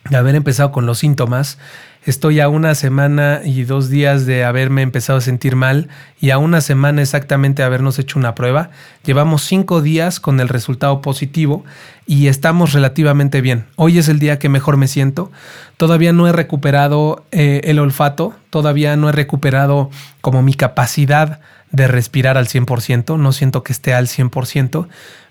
de 0.09 0.17
haber 0.17 0.33
empezado 0.33 0.71
con 0.71 0.87
los 0.87 0.97
síntomas 0.97 1.59
Estoy 2.05 2.39
a 2.39 2.47
una 2.47 2.75
semana 2.75 3.41
y 3.43 3.63
dos 3.63 3.89
días 3.89 4.25
de 4.25 4.45
haberme 4.45 4.83
empezado 4.83 5.19
a 5.19 5.21
sentir 5.21 5.57
mal 5.57 5.89
y 6.21 6.29
a 6.29 6.37
una 6.37 6.61
semana 6.61 7.01
exactamente 7.01 7.61
de 7.61 7.65
habernos 7.65 7.99
hecho 7.99 8.17
una 8.17 8.35
prueba. 8.35 8.69
Llevamos 9.03 9.43
cinco 9.43 9.81
días 9.81 10.21
con 10.21 10.39
el 10.39 10.47
resultado 10.47 11.01
positivo 11.01 11.65
y 12.07 12.27
estamos 12.27 12.71
relativamente 12.71 13.41
bien. 13.41 13.65
Hoy 13.75 13.97
es 13.97 14.07
el 14.07 14.19
día 14.19 14.39
que 14.39 14.47
mejor 14.47 14.77
me 14.77 14.87
siento. 14.87 15.29
Todavía 15.75 16.13
no 16.13 16.25
he 16.25 16.31
recuperado 16.31 17.25
eh, 17.31 17.61
el 17.65 17.79
olfato, 17.79 18.33
todavía 18.49 18.95
no 18.95 19.09
he 19.09 19.11
recuperado 19.11 19.89
como 20.21 20.41
mi 20.41 20.53
capacidad 20.53 21.41
de 21.71 21.87
respirar 21.87 22.37
al 22.37 22.47
100%, 22.47 23.19
no 23.19 23.31
siento 23.33 23.61
que 23.61 23.73
esté 23.73 23.93
al 23.93 24.07
100%, 24.07 24.87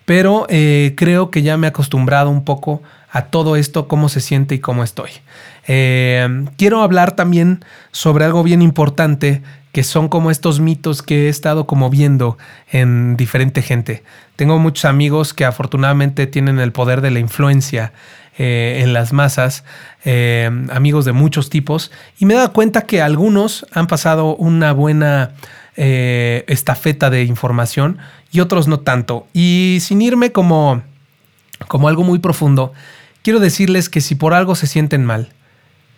pero 0.08 0.46
eh, 0.48 0.94
creo 0.96 1.30
que 1.30 1.42
ya 1.42 1.58
me 1.58 1.66
he 1.66 1.68
acostumbrado 1.68 2.30
un 2.30 2.42
poco 2.42 2.82
a 3.10 3.26
todo 3.26 3.56
esto, 3.56 3.88
cómo 3.88 4.08
se 4.08 4.22
siente 4.22 4.54
y 4.54 4.58
cómo 4.58 4.82
estoy. 4.82 5.10
Eh, 5.66 6.46
quiero 6.56 6.80
hablar 6.80 7.12
también 7.12 7.62
sobre 7.92 8.24
algo 8.24 8.42
bien 8.42 8.62
importante 8.62 9.42
que 9.70 9.82
son 9.82 10.08
como 10.08 10.30
estos 10.30 10.60
mitos 10.60 11.02
que 11.02 11.26
he 11.26 11.28
estado 11.28 11.66
como 11.66 11.90
viendo 11.90 12.38
en 12.70 13.18
diferente 13.18 13.60
gente. 13.60 14.02
Tengo 14.36 14.58
muchos 14.58 14.86
amigos 14.86 15.34
que 15.34 15.44
afortunadamente 15.44 16.26
tienen 16.26 16.58
el 16.58 16.72
poder 16.72 17.02
de 17.02 17.10
la 17.10 17.18
influencia 17.18 17.92
eh, 18.38 18.80
en 18.82 18.94
las 18.94 19.12
masas, 19.12 19.62
amigos 20.70 21.04
de 21.04 21.12
muchos 21.12 21.50
tipos, 21.50 21.92
y 22.18 22.24
me 22.24 22.32
he 22.32 22.36
dado 22.38 22.54
cuenta 22.54 22.86
que 22.86 23.02
algunos 23.02 23.66
han 23.72 23.88
pasado 23.88 24.36
una 24.36 24.72
buena 24.72 25.32
estafeta 25.78 27.08
de 27.08 27.22
información 27.24 27.98
y 28.32 28.40
otros 28.40 28.66
no 28.66 28.80
tanto. 28.80 29.26
Y 29.32 29.78
sin 29.80 30.02
irme 30.02 30.32
como, 30.32 30.82
como 31.68 31.88
algo 31.88 32.02
muy 32.02 32.18
profundo, 32.18 32.72
quiero 33.22 33.38
decirles 33.38 33.88
que 33.88 34.00
si 34.00 34.14
por 34.14 34.34
algo 34.34 34.56
se 34.56 34.66
sienten 34.66 35.04
mal, 35.04 35.32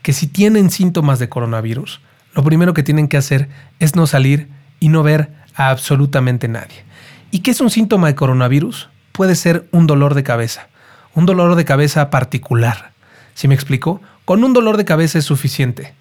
que 0.03 0.13
si 0.13 0.27
tienen 0.27 0.71
síntomas 0.71 1.19
de 1.19 1.29
coronavirus, 1.29 2.01
lo 2.35 2.45
primero 2.45 2.75
que 2.75 2.83
tienen 2.83 3.09
que 3.09 3.17
hacer 3.17 3.49
es 3.79 3.97
no 3.97 4.07
salir 4.07 4.49
y 4.81 4.89
no 4.89 5.03
ver 5.03 5.31
a 5.55 5.71
absolutamente 5.71 6.47
nadie. 6.49 6.85
¿Y 7.31 7.41
qué 7.41 7.51
es 7.51 7.61
un 7.61 7.71
síntoma 7.71 8.09
de 8.09 8.15
coronavirus? 8.15 8.89
Puede 9.13 9.35
ser 9.35 9.67
un 9.73 9.87
dolor 9.87 10.15
de 10.15 10.23
cabeza, 10.23 10.69
un 11.15 11.27
dolor 11.27 11.55
de 11.55 11.65
cabeza 11.65 12.11
particular. 12.11 12.93
¿Sí 13.35 13.49
me 13.49 13.55
explico? 13.55 14.01
Con 14.25 14.45
un 14.45 14.53
dolor 14.53 14.77
de 14.77 14.85
cabeza 14.85 15.19
es 15.19 15.25
suficiente. 15.25 15.95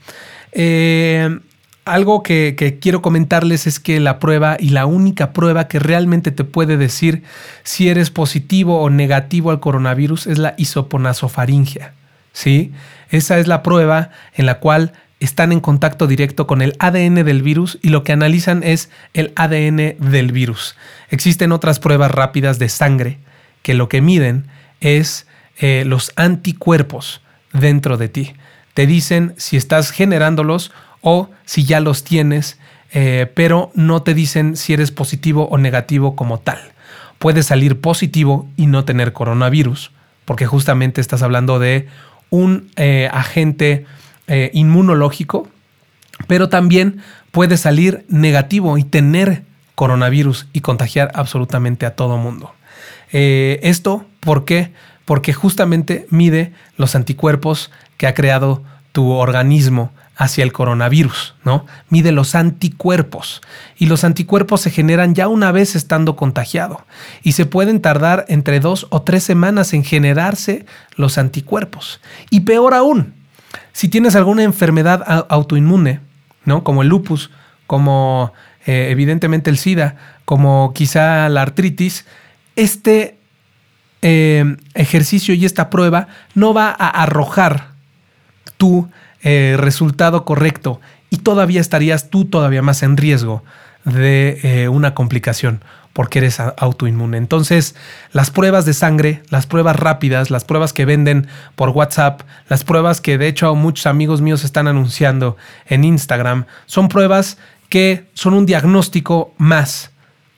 Eh, 0.52 1.40
algo 1.86 2.24
que, 2.24 2.78
quiero 2.82 3.02
comentarles 3.02 3.68
es 3.68 3.80
que 3.80 4.00
la 4.00 4.20
prueba 4.20 4.58
y 4.60 4.70
la 4.70 4.86
única 4.86 5.34
prueba 5.34 5.68
que 5.68 5.80
realmente 5.80 6.32
te 6.32 6.44
puede 6.44 6.78
decir 6.78 7.24
si 7.64 7.90
eres 7.90 8.12
positivo 8.12 8.82
o 8.82 8.90
negativo 8.90 9.52
al 9.52 9.60
coronavirus 9.60 10.28
es 10.28 10.38
la 10.38 10.54
isoponasofaringia. 10.58 11.94
¿sí? 12.32 12.72
Esa 13.10 13.40
es 13.40 13.48
la 13.48 13.64
prueba 13.64 14.12
en 14.36 14.46
la 14.46 14.60
cual 14.60 14.94
están 15.20 15.52
en 15.52 15.60
contacto 15.60 16.08
directo 16.08 16.48
con 16.48 16.62
el 16.62 16.76
ADN 16.80 17.26
del 17.26 17.42
virus 17.42 17.78
y 17.82 17.90
lo 17.90 18.04
que 18.04 18.14
analizan 18.14 18.64
es 18.64 18.90
el 19.14 19.34
ADN 19.36 19.96
del 20.00 20.32
virus. 20.32 20.76
Existen 21.10 21.52
otras 21.52 21.80
pruebas 21.80 22.12
rápidas 22.12 22.60
de 22.60 22.70
sangre 22.70 23.20
que 23.62 23.74
lo 23.74 23.90
que 23.90 24.02
miden 24.02 24.48
es 24.80 25.28
eh, 25.58 25.84
los 25.86 26.14
anticuerpos 26.16 27.22
dentro 27.52 27.98
de 27.98 28.08
ti. 28.08 28.34
Te 28.74 28.86
dicen 28.86 29.34
si 29.38 29.58
estás 29.58 29.92
generándolos 29.92 30.72
o 31.02 31.30
si 31.46 31.66
ya 31.66 31.80
los 31.80 32.04
tienes, 32.04 32.58
eh, 32.92 33.32
pero 33.36 33.72
no 33.76 34.02
te 34.02 34.14
dicen 34.14 34.56
si 34.56 34.74
eres 34.74 34.92
positivo 34.92 35.48
o 35.52 35.58
negativo 35.58 36.16
como 36.16 36.40
tal. 36.40 36.60
Puedes 37.20 37.48
salir 37.48 37.80
positivo 37.80 38.48
y 38.56 38.68
no 38.68 38.86
tener 38.86 39.14
coronavirus, 39.14 39.92
porque 40.26 40.46
justamente 40.46 41.02
estás 41.02 41.22
hablando 41.22 41.60
de 41.60 41.88
un 42.30 42.70
eh, 42.76 43.10
agente 43.12 43.86
eh, 44.28 44.52
inmunológico, 44.54 45.48
pero 46.28 46.50
también 46.50 47.02
puede 47.32 47.58
salir 47.58 48.06
negativo 48.10 48.78
y 48.78 48.84
tener 48.84 49.44
coronavirus 49.76 50.48
y 50.54 50.62
contagiar 50.62 51.12
absolutamente 51.14 51.86
a 51.86 51.96
todo 51.96 52.18
mundo. 52.18 52.54
Esto, 53.12 54.06
¿por 54.20 54.46
qué? 54.46 54.72
Porque 55.06 55.34
justamente 55.34 56.06
mide 56.12 56.54
los 56.78 56.94
anticuerpos 56.94 57.72
que 57.98 58.06
ha 58.06 58.14
creado 58.14 58.62
tu 58.92 59.12
organismo 59.12 59.92
hacia 60.20 60.44
el 60.44 60.52
coronavirus, 60.52 61.34
¿no? 61.46 61.66
Mide 61.88 62.12
los 62.12 62.36
anticuerpos 62.36 63.42
y 63.78 63.86
los 63.86 64.04
anticuerpos 64.04 64.60
se 64.60 64.70
generan 64.70 65.16
ya 65.16 65.30
una 65.30 65.54
vez 65.54 65.78
estando 65.78 66.18
contagiado 66.18 66.86
y 67.24 67.32
se 67.32 67.46
pueden 67.46 67.80
tardar 67.80 68.26
entre 68.28 68.60
dos 68.60 68.88
o 68.90 69.02
tres 69.02 69.24
semanas 69.24 69.74
en 69.74 69.86
generarse 69.86 70.66
los 70.98 71.18
anticuerpos. 71.18 72.02
Y 72.30 72.42
peor 72.42 72.74
aún, 72.74 73.14
si 73.72 73.88
tienes 73.88 74.18
alguna 74.18 74.44
enfermedad 74.44 75.26
autoinmune, 75.30 76.02
¿no? 76.44 76.66
Como 76.66 76.82
el 76.82 76.90
lupus, 76.90 77.32
como 77.66 78.34
eh, 78.66 78.88
evidentemente 78.90 79.50
el 79.50 79.58
SIDA, 79.58 79.96
como 80.26 80.74
quizá 80.76 81.30
la 81.30 81.44
artritis, 81.44 82.06
este 82.58 83.18
eh, 84.02 84.58
ejercicio 84.74 85.34
y 85.34 85.46
esta 85.46 85.70
prueba 85.70 86.10
no 86.36 86.54
va 86.54 86.76
a 86.78 86.90
arrojar 86.90 87.70
tu 88.58 88.90
eh, 89.24 89.56
resultado 89.58 90.26
correcto 90.26 90.80
y 91.10 91.18
todavía 91.18 91.62
estarías 91.62 92.10
tú 92.10 92.26
todavía 92.26 92.62
más 92.62 92.84
en 92.84 92.98
riesgo 92.98 93.44
de 93.86 94.40
eh, 94.44 94.70
una 94.70 94.94
complicación 94.94 95.64
porque 95.94 96.20
eres 96.20 96.40
autoinmune. 96.40 97.18
Entonces, 97.18 97.76
las 98.14 98.32
pruebas 98.32 98.66
de 98.66 98.74
sangre, 98.74 99.24
las 99.30 99.48
pruebas 99.48 99.76
rápidas, 99.76 100.30
las 100.30 100.46
pruebas 100.46 100.72
que 100.72 100.86
venden 100.86 101.28
por 101.56 101.70
WhatsApp, 101.70 102.22
las 102.48 102.64
pruebas 102.64 103.02
que 103.02 103.18
de 103.18 103.28
hecho 103.28 103.54
muchos 103.56 103.86
amigos 103.86 104.22
míos 104.22 104.44
están 104.44 104.68
anunciando 104.68 105.36
en 105.66 105.84
Instagram, 105.84 106.46
son 106.68 106.88
pruebas 106.88 107.38
que 107.70 108.06
son 108.14 108.34
un 108.34 108.46
diagnóstico 108.46 109.34
más, 109.38 109.92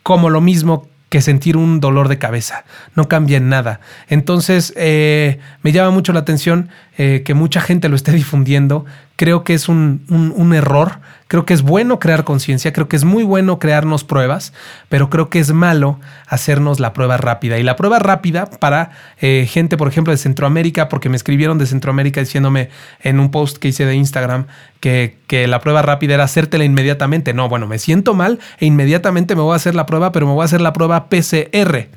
como 0.04 0.30
lo 0.30 0.41
mismo 0.41 0.88
que 1.12 1.21
sentir 1.21 1.58
un 1.58 1.82
dolor 1.82 2.08
de 2.08 2.17
cabeza. 2.17 2.63
No 2.95 3.10
cambia 3.10 3.36
en 3.36 3.50
nada. 3.50 3.82
Entonces, 4.08 4.74
eh, 4.78 5.39
me 5.62 5.74
llama 5.74 5.91
mucho 5.91 6.13
la 6.13 6.21
atención 6.21 6.69
eh, 6.97 7.21
que 7.26 7.34
mucha 7.34 7.60
gente 7.60 7.89
lo 7.89 7.97
esté 7.97 8.13
difundiendo. 8.13 8.86
Creo 9.17 9.43
que 9.43 9.54
es 9.54 9.67
un, 9.67 10.06
un 10.08 10.54
error 10.54 11.00
Creo 11.32 11.46
que 11.46 11.54
es 11.54 11.62
bueno 11.62 11.98
crear 11.98 12.26
conciencia, 12.26 12.74
creo 12.74 12.89
que 12.89 12.98
es 12.98 13.06
muy 13.06 13.24
bueno 13.24 13.58
crearnos 13.58 14.04
pruebas, 14.04 14.52
pero 14.89 15.10
creo 15.10 15.30
que 15.30 15.39
es 15.39 15.54
malo 15.54 15.98
hacernos 16.28 16.82
la 16.82 16.91
prueba 16.91 17.15
rápida. 17.15 17.58
Y 17.58 17.63
la 17.63 17.78
prueba 17.78 18.00
rápida 18.00 18.48
para 18.48 18.91
eh, 19.22 19.48
gente, 19.50 19.78
por 19.78 19.88
ejemplo, 19.88 20.12
de 20.12 20.17
Centroamérica, 20.17 20.89
porque 20.89 21.08
me 21.08 21.15
escribieron 21.15 21.58
de 21.58 21.67
Centroamérica 21.67 22.20
diciéndome 22.20 22.67
en 23.00 23.22
un 23.22 23.32
post 23.32 23.60
que 23.60 23.70
hice 23.70 23.86
de 23.86 23.96
Instagram 23.96 24.48
que, 24.82 25.20
que 25.26 25.48
la 25.48 25.62
prueba 25.62 25.82
rápida 25.82 26.15
era 26.15 26.26
hacértela 26.26 26.65
inmediatamente. 26.65 27.34
No, 27.34 27.48
bueno, 27.48 27.65
me 27.65 27.80
siento 27.80 28.13
mal 28.13 28.39
e 28.60 28.65
inmediatamente 28.65 29.34
me 29.34 29.41
voy 29.41 29.54
a 29.54 29.56
hacer 29.56 29.74
la 29.74 29.86
prueba, 29.86 30.12
pero 30.12 30.28
me 30.28 30.34
voy 30.34 30.41
a 30.41 30.46
hacer 30.48 30.60
la 30.60 30.74
prueba 30.74 31.08
PCR. 31.08 31.88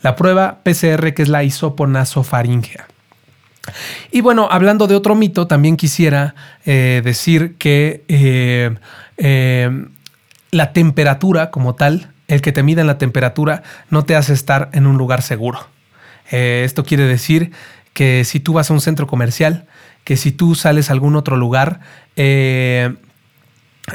La 0.00 0.14
prueba 0.14 0.60
PCR 0.62 1.12
que 1.12 1.22
es 1.22 1.28
la 1.28 1.42
isoponasofaringea. 1.42 2.89
Y 4.10 4.20
bueno, 4.20 4.48
hablando 4.50 4.86
de 4.86 4.94
otro 4.94 5.14
mito, 5.14 5.46
también 5.46 5.76
quisiera 5.76 6.34
eh, 6.64 7.00
decir 7.04 7.56
que 7.56 8.04
eh, 8.08 8.74
eh, 9.16 9.86
la 10.50 10.72
temperatura 10.72 11.50
como 11.50 11.74
tal, 11.74 12.12
el 12.28 12.42
que 12.42 12.52
te 12.52 12.62
mida 12.62 12.84
la 12.84 12.98
temperatura, 12.98 13.62
no 13.88 14.04
te 14.04 14.16
hace 14.16 14.32
estar 14.32 14.70
en 14.72 14.86
un 14.86 14.96
lugar 14.96 15.22
seguro. 15.22 15.68
esto 16.30 16.84
quiere 16.84 17.04
decir 17.04 17.50
que 17.92 18.24
si 18.24 18.38
tú 18.40 18.52
vas 18.52 18.70
a 18.70 18.74
un 18.74 18.80
centro 18.80 19.06
comercial, 19.06 19.66
que 20.04 20.16
si 20.16 20.30
tú 20.32 20.54
sales 20.54 20.90
a 20.90 20.92
algún 20.92 21.16
otro 21.16 21.36
lugar 21.36 21.80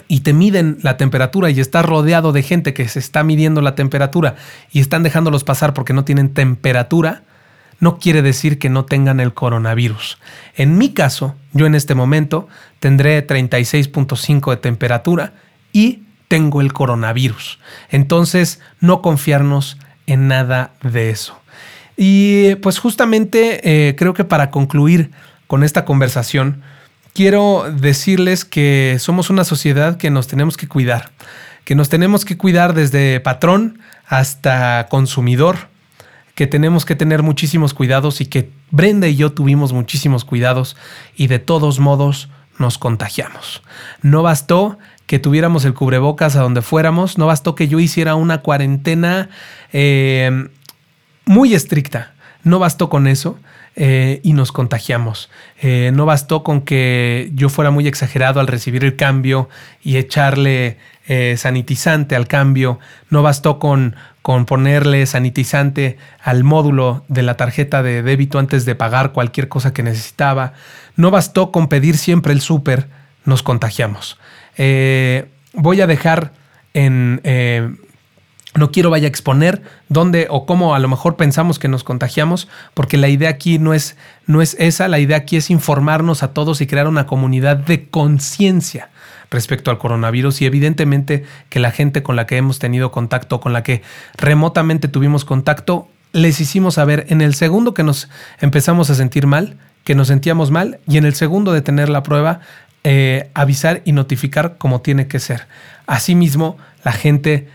y 0.08 0.20
te 0.22 0.34
miden 0.34 0.78
la 0.82 0.98
temperatura 0.98 1.50
y 1.50 1.60
estás 1.60 1.86
rodeado 1.86 2.32
de 2.32 2.44
gente 2.44 2.74
que 2.74 2.88
se 2.88 3.00
está 3.00 3.24
midiendo 3.24 3.62
la 3.62 3.76
temperatura 3.76 4.36
y 4.72 4.80
están 4.80 5.04
dejándolos 5.04 5.44
pasar 5.44 5.74
porque 5.74 5.94
no 5.94 6.04
tienen 6.04 6.34
temperatura, 6.34 7.24
no 7.80 8.00
quiere 8.00 8.22
decir 8.22 8.60
que 8.60 8.70
no 8.70 8.86
tengan 8.86 9.20
el 9.20 9.34
coronavirus. 9.34 10.18
En 10.56 10.78
mi 10.78 10.94
caso, 10.94 11.36
yo 11.54 11.66
en 11.66 11.76
este 11.76 11.96
momento 11.96 12.48
tendré 12.80 13.26
36.5 13.26 14.52
de 14.52 14.58
temperatura 14.58 15.34
y 15.72 16.04
tengo 16.28 16.62
el 16.62 16.74
coronavirus. 16.74 17.60
Entonces, 17.90 18.60
no 18.80 19.02
confiarnos 19.02 19.78
en 20.08 20.28
nada 20.28 20.74
de 20.82 21.10
eso. 21.10 21.40
Y 21.98 22.56
pues 22.56 22.80
justamente 22.80 23.62
eh, 23.64 23.96
creo 23.96 24.14
que 24.14 24.24
para 24.24 24.52
concluir 24.52 25.12
con 25.48 25.64
esta 25.64 25.86
conversación, 25.86 26.62
quiero 27.14 27.66
decirles 27.72 28.44
que 28.44 28.98
somos 29.00 29.30
una 29.30 29.44
sociedad 29.44 29.98
que 29.98 30.10
nos 30.10 30.28
tenemos 30.28 30.58
que 30.58 30.68
cuidar, 30.68 31.12
que 31.64 31.76
nos 31.76 31.90
tenemos 31.90 32.26
que 32.26 32.38
cuidar 32.38 32.74
desde 32.74 33.20
patrón 33.22 33.80
hasta 34.08 34.88
consumidor, 34.90 35.70
que 36.36 36.48
tenemos 36.48 36.86
que 36.86 36.96
tener 36.96 37.24
muchísimos 37.24 37.74
cuidados 37.74 38.22
y 38.22 38.26
que 38.26 38.52
Brenda 38.70 39.08
y 39.08 39.16
yo 39.16 39.32
tuvimos 39.32 39.72
muchísimos 39.72 40.26
cuidados 40.26 40.76
y 41.16 41.28
de 41.28 41.40
todos 41.40 41.80
modos 41.80 42.30
nos 42.60 42.78
contagiamos. 42.78 43.64
No 44.02 44.22
bastó 44.22 44.78
que 45.08 45.18
tuviéramos 45.18 45.66
el 45.66 45.74
cubrebocas 45.74 46.36
a 46.36 46.42
donde 46.42 46.62
fuéramos, 46.62 47.18
no 47.18 47.26
bastó 47.26 47.56
que 47.56 47.68
yo 47.68 47.80
hiciera 47.80 48.16
una 48.16 48.40
cuarentena 48.40 49.30
eh, 49.72 50.50
muy 51.26 51.54
estricta, 51.54 52.14
no 52.44 52.60
bastó 52.60 52.90
con 52.90 53.08
eso. 53.08 53.40
Eh, 53.78 54.22
y 54.24 54.32
nos 54.32 54.54
contagiamos. 54.54 55.30
Eh, 55.62 55.92
no 55.94 56.06
bastó 56.06 56.44
con 56.44 56.62
que 56.62 57.30
yo 57.34 57.50
fuera 57.50 57.72
muy 57.72 57.90
exagerado 57.90 58.40
al 58.40 58.48
recibir 58.48 58.86
el 58.86 58.96
cambio 58.96 59.50
y 59.84 59.98
echarle 59.98 60.78
sanitizante 61.36 62.16
al 62.16 62.26
cambio. 62.26 62.80
No 63.10 63.22
bastó 63.22 63.60
con, 63.60 63.98
con 64.26 64.48
ponerle 64.48 65.06
sanitizante 65.06 66.00
al 66.20 66.44
módulo 66.44 67.06
de 67.10 67.22
la 67.22 67.38
tarjeta 67.38 67.84
de 67.84 68.02
débito 68.02 68.40
antes 68.40 68.66
de 68.66 68.74
pagar 68.74 69.12
cualquier 69.12 69.50
cosa 69.50 69.72
que 69.72 69.84
necesitaba. 69.84 70.54
No 70.96 71.12
bastó 71.12 71.52
con 71.52 71.68
pedir 71.68 71.96
siempre 71.96 72.34
el 72.34 72.42
súper, 72.42 72.88
nos 73.24 73.44
contagiamos. 73.44 74.18
Eh, 74.58 75.30
voy 75.54 75.80
a 75.82 75.86
dejar 75.86 76.32
en... 76.74 77.22
Eh, 77.24 77.70
no 78.56 78.72
quiero 78.72 78.90
vaya 78.90 79.06
a 79.06 79.10
exponer 79.10 79.62
dónde 79.90 80.26
o 80.32 80.48
cómo 80.48 80.74
a 80.74 80.80
lo 80.80 80.88
mejor 80.88 81.18
pensamos 81.18 81.60
que 81.60 81.68
nos 81.68 81.84
contagiamos, 81.84 82.48
porque 82.74 82.98
la 82.98 83.10
idea 83.10 83.30
aquí 83.30 83.60
no 83.60 83.76
es, 83.76 83.96
no 84.26 84.42
es 84.42 84.56
esa, 84.58 84.88
la 84.88 84.98
idea 84.98 85.18
aquí 85.18 85.38
es 85.38 85.52
informarnos 85.52 86.24
a 86.24 86.34
todos 86.34 86.62
y 86.62 86.66
crear 86.66 86.88
una 86.88 87.06
comunidad 87.06 87.58
de 87.58 87.90
conciencia 87.90 88.90
respecto 89.30 89.72
al 89.72 89.78
coronavirus 89.78 90.42
y 90.42 90.46
evidentemente 90.46 91.24
que 91.50 91.60
la 91.60 91.72
gente 91.72 92.04
con 92.04 92.16
la 92.16 92.26
que 92.26 92.38
hemos 92.38 92.60
tenido 92.60 92.92
contacto, 92.92 93.40
con 93.40 93.54
la 93.54 93.64
que 93.64 93.82
remotamente 94.18 94.88
tuvimos 94.88 95.26
contacto, 95.26 95.88
les 96.12 96.40
hicimos 96.40 96.76
saber 96.76 97.06
en 97.10 97.22
el 97.22 97.36
segundo 97.36 97.74
que 97.74 97.84
nos 97.84 98.10
empezamos 98.40 98.90
a 98.90 98.96
sentir 98.96 99.28
mal, 99.28 99.58
que 99.84 99.96
nos 99.96 100.08
sentíamos 100.08 100.50
mal 100.50 100.80
y 100.88 100.98
en 100.98 101.06
el 101.06 101.14
segundo 101.14 101.52
de 101.52 101.62
tener 101.62 101.90
la 101.90 102.04
prueba, 102.04 102.40
eh, 102.84 103.30
avisar 103.34 103.82
y 103.84 103.92
notificar 103.92 104.58
como 104.58 104.82
tiene 104.82 105.08
que 105.08 105.20
ser. 105.20 105.48
Asimismo, 105.88 106.58
la 106.84 106.92
gente 106.92 107.50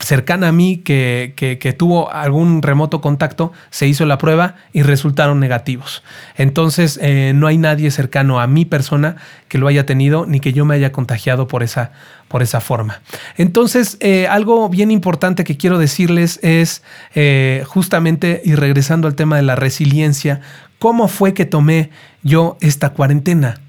cercana 0.00 0.48
a 0.48 0.52
mí 0.52 0.78
que, 0.78 1.34
que, 1.36 1.72
tuvo 1.72 2.12
algún 2.12 2.62
remoto 2.62 3.00
contacto, 3.00 3.52
se 3.70 3.86
hizo 3.86 4.06
la 4.06 4.18
prueba 4.18 4.56
y 4.72 4.82
resultaron 4.82 5.40
negativos. 5.40 6.02
Entonces, 6.36 6.98
eh, 7.02 7.32
no 7.34 7.46
hay 7.46 7.58
nadie 7.58 7.90
cercano 7.90 8.40
a 8.40 8.46
mi 8.46 8.64
persona 8.64 9.16
que 9.48 9.58
lo 9.58 9.68
haya 9.68 9.84
tenido 9.86 10.26
ni 10.26 10.40
que 10.40 10.52
yo 10.52 10.64
me 10.64 10.74
haya 10.74 10.90
contagiado 10.90 11.48
por 11.48 11.62
esa, 11.62 11.92
por 12.28 12.42
esa 12.42 12.60
forma. 12.60 13.02
Entonces, 13.36 13.98
eh, 14.00 14.26
algo 14.26 14.68
bien 14.68 14.90
importante 14.90 15.44
que 15.44 15.56
quiero 15.56 15.78
decirles 15.78 16.40
es 16.42 16.82
eh, 17.14 17.62
justamente, 17.66 18.40
y 18.44 18.54
regresando 18.54 19.06
al 19.06 19.14
tema 19.14 19.36
de 19.36 19.42
la 19.42 19.54
resiliencia, 19.54 20.40
¿cómo 20.78 21.08
fue 21.08 21.34
que 21.34 21.44
tomé 21.44 21.90
yo 22.22 22.56
esta 22.60 22.90
cuarentena? 22.90 23.60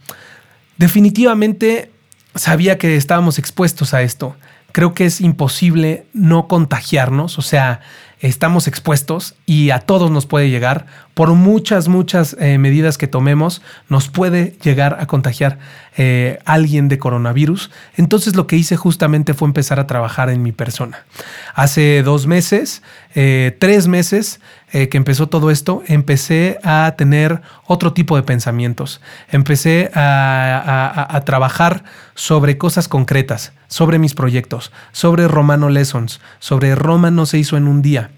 Definitivamente 0.78 1.92
sabía 2.36 2.78
que 2.78 2.96
estábamos 2.96 3.38
expuestos 3.38 3.94
a 3.94 4.02
esto 4.02 4.38
creo 4.72 4.94
que 4.94 5.06
es 5.06 5.22
imposible 5.22 6.06
no 6.14 6.48
contagiarnos, 6.48 7.38
o 7.38 7.42
sea, 7.42 7.82
estamos 8.22 8.68
expuestos 8.68 9.36
y 9.46 9.72
a 9.72 9.80
todos 9.80 10.12
nos 10.12 10.26
puede 10.26 10.50
llegar. 10.50 10.86
Por 11.14 11.34
muchas, 11.34 11.88
muchas 11.88 12.38
eh, 12.40 12.58
medidas 12.58 12.98
que 12.98 13.08
tomemos, 13.08 13.62
nos 13.90 14.10
puede 14.10 14.56
llegar 14.64 14.98
a 15.00 15.08
contagiar 15.08 15.60
eh, 15.98 16.40
alguien 16.46 16.88
de 16.88 17.00
coronavirus. 17.00 17.72
Entonces 17.96 18.36
lo 18.36 18.48
que 18.48 18.56
hice 18.56 18.78
justamente 18.78 19.34
fue 19.34 19.48
empezar 19.48 19.80
a 19.80 19.88
trabajar 19.88 20.30
en 20.30 20.44
mi 20.44 20.52
persona. 20.52 21.06
Hace 21.54 22.04
dos 22.04 22.28
meses, 22.28 22.82
eh, 23.16 23.58
tres 23.60 23.88
meses 23.88 24.40
que 24.72 24.98
empezó 24.98 25.28
todo 25.28 25.52
esto, 25.52 25.84
empecé 25.88 26.58
a 26.64 26.94
tener 26.98 27.42
otro 27.66 27.94
tipo 27.94 28.16
de 28.16 28.24
pensamientos. 28.24 29.02
Empecé 29.30 29.92
a 29.94 31.22
trabajar 31.26 31.84
sobre 32.16 32.58
cosas 32.58 32.88
concretas, 32.88 33.54
sobre 33.68 34.00
mis 34.00 34.14
proyectos, 34.14 34.72
sobre 34.92 35.28
Romano 35.28 35.70
Lessons, 35.70 36.22
sobre 36.40 36.76
Roma 36.76 37.12
no 37.12 37.26
se 37.26 37.38
hizo 37.38 37.58
en 37.58 37.68
un 37.68 37.82
día 37.82 38.12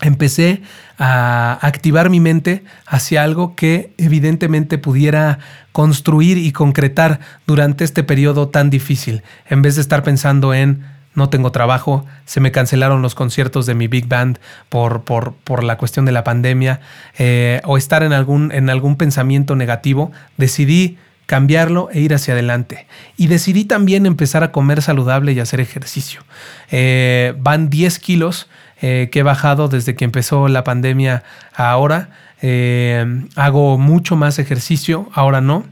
empecé 0.00 0.62
a 0.98 1.58
activar 1.66 2.10
mi 2.10 2.20
mente 2.20 2.64
hacia 2.86 3.22
algo 3.22 3.54
que 3.54 3.92
evidentemente 3.98 4.78
pudiera 4.78 5.38
construir 5.72 6.38
y 6.38 6.52
concretar 6.52 7.20
durante 7.46 7.84
este 7.84 8.02
periodo 8.02 8.48
tan 8.48 8.70
difícil, 8.70 9.22
en 9.48 9.62
vez 9.62 9.76
de 9.76 9.82
estar 9.82 10.02
pensando 10.02 10.54
en 10.54 10.84
no 11.14 11.28
tengo 11.28 11.50
trabajo, 11.50 12.06
se 12.24 12.40
me 12.40 12.52
cancelaron 12.52 13.02
los 13.02 13.14
conciertos 13.14 13.66
de 13.66 13.74
mi 13.74 13.88
big 13.88 14.06
band 14.06 14.38
por, 14.68 15.02
por, 15.02 15.34
por 15.34 15.64
la 15.64 15.76
cuestión 15.76 16.04
de 16.04 16.12
la 16.12 16.24
pandemia, 16.24 16.80
eh, 17.18 17.60
o 17.64 17.76
estar 17.76 18.02
en 18.02 18.12
algún, 18.12 18.52
en 18.52 18.70
algún 18.70 18.96
pensamiento 18.96 19.56
negativo, 19.56 20.12
decidí 20.36 20.98
cambiarlo 21.26 21.88
e 21.92 22.00
ir 22.00 22.14
hacia 22.14 22.34
adelante. 22.34 22.86
Y 23.16 23.28
decidí 23.28 23.64
también 23.64 24.06
empezar 24.06 24.42
a 24.42 24.52
comer 24.52 24.82
saludable 24.82 25.32
y 25.32 25.40
hacer 25.40 25.60
ejercicio. 25.60 26.22
Eh, 26.70 27.34
van 27.38 27.70
10 27.70 27.98
kilos 28.00 28.48
eh, 28.80 29.08
que 29.12 29.20
he 29.20 29.22
bajado 29.22 29.68
desde 29.68 29.94
que 29.94 30.04
empezó 30.04 30.48
la 30.48 30.64
pandemia 30.64 31.22
ahora. 31.54 32.10
Hago 33.36 33.76
mucho 33.76 34.16
más 34.16 34.38
ejercicio, 34.38 35.10
ahora 35.12 35.40
no. 35.40 35.66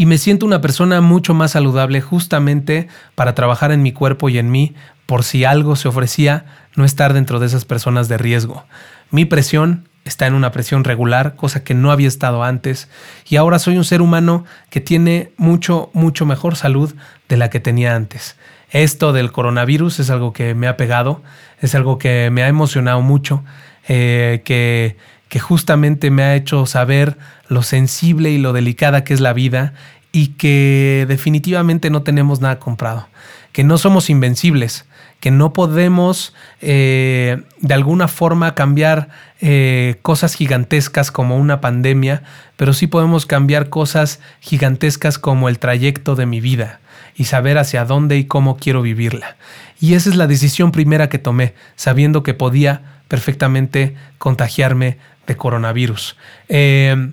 Y 0.00 0.06
me 0.06 0.16
siento 0.16 0.46
una 0.46 0.62
persona 0.62 1.02
mucho 1.02 1.34
más 1.34 1.50
saludable 1.50 2.00
justamente 2.00 2.88
para 3.14 3.34
trabajar 3.34 3.70
en 3.70 3.82
mi 3.82 3.92
cuerpo 3.92 4.30
y 4.30 4.38
en 4.38 4.50
mí 4.50 4.74
por 5.04 5.24
si 5.24 5.44
algo 5.44 5.76
se 5.76 5.88
ofrecía, 5.88 6.46
no 6.74 6.86
estar 6.86 7.12
dentro 7.12 7.38
de 7.38 7.44
esas 7.44 7.66
personas 7.66 8.08
de 8.08 8.16
riesgo. 8.16 8.64
Mi 9.10 9.26
presión 9.26 9.90
está 10.06 10.26
en 10.26 10.32
una 10.32 10.52
presión 10.52 10.84
regular, 10.84 11.36
cosa 11.36 11.64
que 11.64 11.74
no 11.74 11.92
había 11.92 12.08
estado 12.08 12.42
antes, 12.44 12.88
y 13.28 13.36
ahora 13.36 13.58
soy 13.58 13.76
un 13.76 13.84
ser 13.84 14.00
humano 14.00 14.46
que 14.70 14.80
tiene 14.80 15.32
mucho, 15.36 15.90
mucho 15.92 16.24
mejor 16.24 16.56
salud 16.56 16.94
de 17.28 17.36
la 17.36 17.50
que 17.50 17.60
tenía 17.60 17.94
antes. 17.94 18.38
Esto 18.70 19.12
del 19.12 19.32
coronavirus 19.32 20.00
es 20.00 20.08
algo 20.08 20.32
que 20.32 20.54
me 20.54 20.66
ha 20.66 20.78
pegado, 20.78 21.22
es 21.60 21.74
algo 21.74 21.98
que 21.98 22.30
me 22.30 22.42
ha 22.42 22.48
emocionado 22.48 23.02
mucho, 23.02 23.44
eh, 23.86 24.40
que, 24.46 24.96
que 25.30 25.38
justamente 25.38 26.10
me 26.10 26.24
ha 26.24 26.34
hecho 26.34 26.66
saber 26.66 27.16
lo 27.48 27.62
sensible 27.62 28.30
y 28.30 28.38
lo 28.38 28.52
delicada 28.52 29.04
que 29.04 29.14
es 29.14 29.20
la 29.20 29.32
vida 29.32 29.72
y 30.12 30.28
que 30.28 31.06
definitivamente 31.08 31.88
no 31.88 32.02
tenemos 32.02 32.40
nada 32.40 32.58
comprado, 32.58 33.08
que 33.52 33.62
no 33.62 33.78
somos 33.78 34.10
invencibles, 34.10 34.86
que 35.20 35.30
no 35.30 35.52
podemos 35.52 36.34
eh, 36.60 37.42
de 37.60 37.74
alguna 37.74 38.08
forma 38.08 38.56
cambiar 38.56 39.08
eh, 39.40 39.98
cosas 40.02 40.34
gigantescas 40.34 41.12
como 41.12 41.36
una 41.36 41.60
pandemia, 41.60 42.24
pero 42.56 42.72
sí 42.72 42.88
podemos 42.88 43.24
cambiar 43.24 43.68
cosas 43.68 44.18
gigantescas 44.40 45.20
como 45.20 45.48
el 45.48 45.60
trayecto 45.60 46.16
de 46.16 46.26
mi 46.26 46.40
vida 46.40 46.80
y 47.14 47.26
saber 47.26 47.56
hacia 47.56 47.84
dónde 47.84 48.18
y 48.18 48.24
cómo 48.24 48.56
quiero 48.56 48.82
vivirla. 48.82 49.36
Y 49.80 49.94
esa 49.94 50.10
es 50.10 50.16
la 50.16 50.26
decisión 50.26 50.72
primera 50.72 51.08
que 51.08 51.18
tomé, 51.20 51.54
sabiendo 51.76 52.24
que 52.24 52.34
podía 52.34 52.82
perfectamente 53.10 53.96
contagiarme 54.18 54.98
de 55.26 55.36
coronavirus. 55.36 56.16
Eh, 56.48 57.12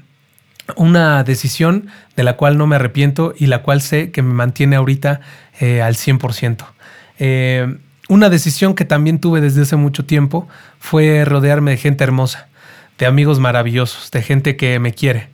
una 0.75 1.23
decisión 1.23 1.87
de 2.15 2.23
la 2.23 2.35
cual 2.35 2.57
no 2.57 2.67
me 2.67 2.75
arrepiento 2.75 3.33
y 3.37 3.47
la 3.47 3.61
cual 3.61 3.81
sé 3.81 4.11
que 4.11 4.21
me 4.21 4.33
mantiene 4.33 4.75
ahorita 4.75 5.21
eh, 5.59 5.81
al 5.81 5.95
100%. 5.95 6.65
Eh, 7.19 7.77
una 8.09 8.29
decisión 8.29 8.73
que 8.73 8.85
también 8.85 9.19
tuve 9.19 9.41
desde 9.41 9.61
hace 9.61 9.75
mucho 9.75 10.05
tiempo 10.05 10.47
fue 10.79 11.25
rodearme 11.25 11.71
de 11.71 11.77
gente 11.77 12.03
hermosa, 12.03 12.47
de 12.97 13.05
amigos 13.05 13.39
maravillosos, 13.39 14.11
de 14.11 14.21
gente 14.21 14.55
que 14.55 14.79
me 14.79 14.93
quiere, 14.93 15.29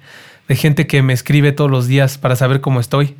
de 0.48 0.56
gente 0.56 0.88
que 0.88 1.02
me 1.02 1.14
escribe 1.14 1.52
todos 1.52 1.70
los 1.70 1.88
días 1.88 2.18
para 2.18 2.36
saber 2.36 2.62
cómo 2.62 2.80
estoy, 2.80 3.16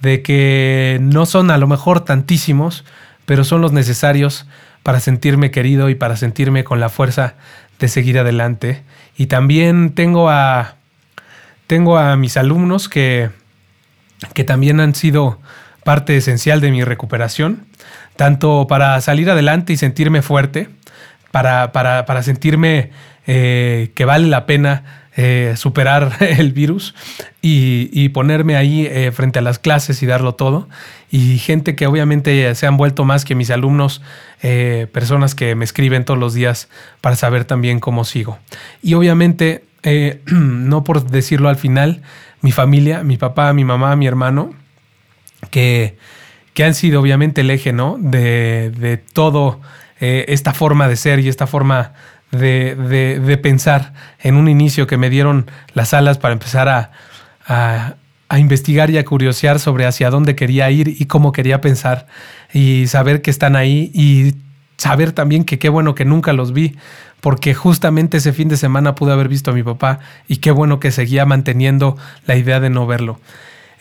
de 0.00 0.22
que 0.22 0.98
no 1.00 1.26
son 1.26 1.50
a 1.50 1.58
lo 1.58 1.66
mejor 1.66 2.04
tantísimos, 2.04 2.84
pero 3.26 3.44
son 3.44 3.60
los 3.60 3.72
necesarios 3.72 4.46
para 4.82 5.00
sentirme 5.00 5.50
querido 5.50 5.88
y 5.90 5.94
para 5.94 6.16
sentirme 6.16 6.64
con 6.64 6.80
la 6.80 6.88
fuerza 6.88 7.34
de 7.80 7.88
seguir 7.88 8.18
adelante. 8.18 8.82
Y 9.16 9.26
también 9.26 9.90
tengo 9.94 10.30
a, 10.30 10.76
tengo 11.66 11.98
a 11.98 12.16
mis 12.16 12.36
alumnos 12.36 12.88
que, 12.88 13.30
que 14.34 14.44
también 14.44 14.80
han 14.80 14.94
sido 14.94 15.40
parte 15.82 16.16
esencial 16.16 16.60
de 16.60 16.70
mi 16.70 16.84
recuperación, 16.84 17.66
tanto 18.16 18.66
para 18.68 19.00
salir 19.00 19.30
adelante 19.30 19.72
y 19.72 19.76
sentirme 19.76 20.22
fuerte, 20.22 20.68
para, 21.30 21.72
para, 21.72 22.06
para 22.06 22.22
sentirme 22.22 22.90
eh, 23.26 23.92
que 23.94 24.04
vale 24.04 24.28
la 24.28 24.46
pena 24.46 25.08
eh, 25.22 25.54
superar 25.58 26.16
el 26.20 26.52
virus 26.52 26.94
y, 27.42 28.08
ponerme 28.08 28.56
ahí 28.56 28.86
eh, 28.86 29.12
frente 29.12 29.38
a 29.38 29.42
las 29.42 29.58
clases 29.58 30.02
y 30.02 30.06
darlo 30.06 30.34
todo. 30.34 30.66
Y 31.10 31.36
gente 31.36 31.76
que 31.76 31.86
obviamente 31.86 32.54
se 32.54 32.66
han 32.66 32.78
vuelto 32.78 33.04
más 33.04 33.26
que 33.26 33.34
mis 33.34 33.50
alumnos, 33.50 34.00
eh, 34.42 34.86
personas 34.90 35.34
que 35.34 35.54
me 35.54 35.66
escriben 35.66 36.06
todos 36.06 36.18
los 36.18 36.32
días 36.32 36.70
para 37.02 37.16
saber 37.16 37.44
también 37.44 37.80
cómo 37.80 38.04
sigo. 38.04 38.38
Y 38.82 38.94
obviamente, 38.94 39.64
no 40.26 40.84
por 40.84 41.04
decirlo 41.04 41.50
al 41.50 41.56
final, 41.56 42.00
mi 42.40 42.50
familia, 42.50 43.04
mi 43.04 43.18
papá, 43.18 43.52
mi 43.52 43.64
mamá, 43.64 43.94
mi 43.96 44.06
hermano, 44.06 44.54
que, 45.50 45.98
que 46.54 46.64
han 46.64 46.74
sido 46.74 46.98
obviamente 46.98 47.42
el 47.42 47.50
eje 47.50 47.74
¿no? 47.74 47.98
de, 48.00 48.72
de 48.74 48.96
todo 48.96 49.60
esta 49.98 50.54
forma 50.54 50.88
de 50.88 50.96
ser 50.96 51.20
y 51.20 51.28
esta 51.28 51.46
forma 51.46 51.92
de, 52.30 53.18
de, 53.20 53.38
pensar 53.38 53.92
en 54.20 54.36
un 54.36 54.48
inicio 54.48 54.86
que 54.86 54.96
me 54.96 55.10
dieron 55.10 55.50
las 55.74 55.94
alas 55.94 56.18
para 56.18 56.32
empezar 56.32 56.68
a, 56.68 56.90
a, 58.28 58.38
investigar 58.38 58.90
y 58.90 58.98
a 58.98 59.04
curiosear 59.04 59.58
sobre 59.58 59.86
hacia 59.86 60.10
dónde 60.10 60.36
quería 60.36 60.70
ir 60.70 60.88
y 60.88 61.06
cómo 61.06 61.32
quería 61.32 61.60
pensar 61.60 62.06
y 62.52 62.86
saber 62.86 63.22
que 63.22 63.30
están 63.30 63.56
ahí 63.56 63.90
y 63.92 64.34
saber 64.76 65.12
también 65.12 65.44
que 65.44 65.58
qué 65.58 65.68
bueno 65.68 65.94
que 65.94 66.04
nunca 66.04 66.32
los 66.32 66.52
vi, 66.52 66.76
porque 67.20 67.52
justamente 67.54 68.18
ese 68.18 68.32
fin 68.32 68.48
de 68.48 68.56
semana 68.56 68.94
pude 68.94 69.12
haber 69.12 69.28
visto 69.28 69.50
a 69.50 69.54
mi 69.54 69.62
papá 69.62 69.98
y 70.28 70.36
qué 70.36 70.52
bueno 70.52 70.78
que 70.78 70.92
seguía 70.92 71.26
manteniendo 71.26 71.96
la 72.26 72.36
idea 72.36 72.60
de 72.60 72.70
no 72.70 72.86
verlo. 72.86 73.20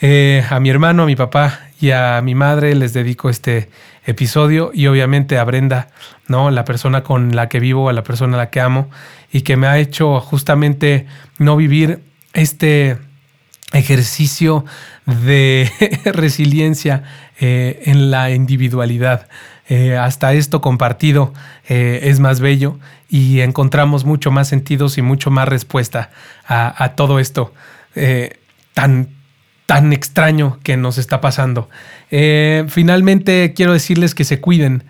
Eh, 0.02 0.44
a 0.50 0.60
mi 0.60 0.70
hermano, 0.70 1.04
a 1.04 1.06
mi 1.06 1.16
papá 1.16 1.60
y 1.80 1.92
a 1.92 2.22
mi 2.22 2.34
madre 2.34 2.74
les 2.76 2.94
dedico 2.94 3.30
este 3.30 3.70
episodio 4.10 4.72
y 4.74 4.88
obviamente 4.88 5.38
a 5.38 5.44
Brenda, 5.44 5.90
¿no? 6.28 6.52
La 6.52 6.66
persona 6.66 7.04
con 7.04 7.36
la 7.36 7.50
que 7.50 7.60
vivo, 7.60 7.90
a 7.90 7.94
la 7.94 8.04
persona 8.04 8.36
a 8.36 8.38
la 8.38 8.50
que 8.50 8.62
amo 8.62 8.90
y 9.32 9.42
que 9.42 9.58
me 9.58 9.68
ha 9.68 9.78
hecho 9.78 10.20
justamente 10.20 11.06
no 11.38 11.56
vivir 11.56 12.02
este 12.34 12.98
ejercicio 13.74 14.66
de 15.06 15.72
resiliencia 16.06 17.04
eh, 17.40 17.84
en 17.86 18.12
la 18.12 18.32
individualidad. 18.32 19.28
Eh, 19.68 19.96
hasta 19.96 20.34
esto 20.34 20.62
compartido 20.62 21.32
es 21.68 22.20
más 22.20 22.40
bello 22.40 22.80
y 23.08 23.42
encontramos 23.42 24.04
mucho 24.04 24.32
más 24.32 24.48
sentidos 24.48 24.98
y 24.98 25.04
mucho 25.04 25.30
más 25.30 25.48
respuesta 25.48 26.10
a, 26.48 26.84
a 26.84 26.96
todo 26.96 27.20
esto 27.20 27.54
tan 28.74 29.19
tan 29.70 29.94
extraño 29.94 30.58
que 30.64 30.78
nos 30.78 30.98
está 30.98 31.22
pasando. 31.22 31.70
Eh, 32.10 32.66
finalmente 32.70 33.54
quiero 33.56 33.72
decirles 33.72 34.16
que 34.16 34.24
se 34.24 34.42
cuiden, 34.42 34.84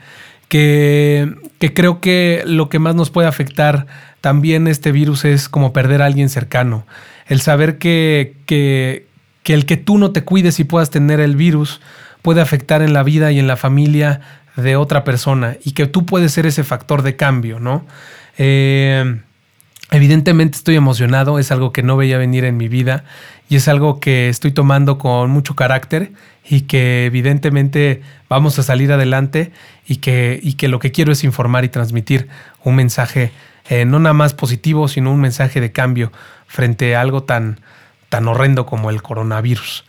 que, 0.47 1.35
creo 1.75 1.99
que 1.99 2.43
lo 2.45 2.69
que 2.69 2.79
más 2.79 2.95
nos 2.95 3.09
puede 3.09 3.27
afectar 3.27 3.87
también 4.21 4.69
este 4.69 4.93
virus 4.93 5.25
es 5.25 5.49
como 5.49 5.73
perder 5.73 6.01
a 6.01 6.05
alguien 6.05 6.29
cercano. 6.29 6.85
El 7.27 7.41
saber 7.41 7.77
que, 7.77 8.37
que, 8.45 9.05
que 9.43 9.53
el 9.53 9.65
que 9.65 9.75
tú 9.75 9.97
no 9.97 10.11
te 10.11 10.23
cuides 10.23 10.61
y 10.61 10.63
puedas 10.63 10.91
tener 10.91 11.19
el 11.19 11.35
virus 11.35 11.81
puede 12.21 12.39
afectar 12.39 12.81
en 12.81 12.93
la 12.93 13.03
vida 13.03 13.33
y 13.33 13.39
en 13.39 13.47
la 13.47 13.57
familia 13.57 14.21
de 14.55 14.77
otra 14.77 15.03
persona 15.03 15.57
y 15.61 15.73
que 15.73 15.87
tú 15.87 16.05
puedes 16.05 16.31
ser 16.31 16.45
ese 16.45 16.63
factor 16.63 17.01
de 17.01 17.17
cambio, 17.17 17.59
¿no? 17.59 17.85
Eh, 18.37 19.19
Evidentemente 19.91 20.55
estoy 20.55 20.75
emocionado, 20.75 21.39
es 21.39 21.51
algo 21.51 21.73
que 21.73 21.81
no 21.81 21.97
veía 21.97 22.19
venir 22.19 22.45
en 22.45 22.57
mi 22.57 22.67
vida 22.67 23.05
y 23.49 23.55
es 23.55 23.67
algo 23.67 23.99
que 23.99 24.29
estoy 24.29 24.51
tomando 24.51 24.97
con 24.97 25.29
mucho 25.31 25.55
carácter 25.55 26.13
y 26.47 26.61
que 26.61 27.05
evidentemente 27.05 28.01
vamos 28.29 28.57
a 28.59 28.63
salir 28.63 28.91
adelante 28.91 29.51
y 29.87 29.97
que, 29.97 30.39
y 30.41 30.53
que 30.53 30.67
lo 30.67 30.79
que 30.79 30.91
quiero 30.91 31.11
es 31.11 31.23
informar 31.23 31.65
y 31.65 31.69
transmitir 31.69 32.29
un 32.63 32.75
mensaje 32.75 33.31
eh, 33.69 33.85
no 33.85 33.99
nada 33.99 34.13
más 34.13 34.33
positivo, 34.33 34.87
sino 34.87 35.11
un 35.11 35.19
mensaje 35.19 35.59
de 35.61 35.71
cambio 35.71 36.11
frente 36.47 36.95
a 36.95 37.01
algo 37.01 37.23
tan, 37.23 37.59
tan 38.07 38.27
horrendo 38.27 38.65
como 38.65 38.89
el 38.89 39.01
coronavirus. 39.01 39.85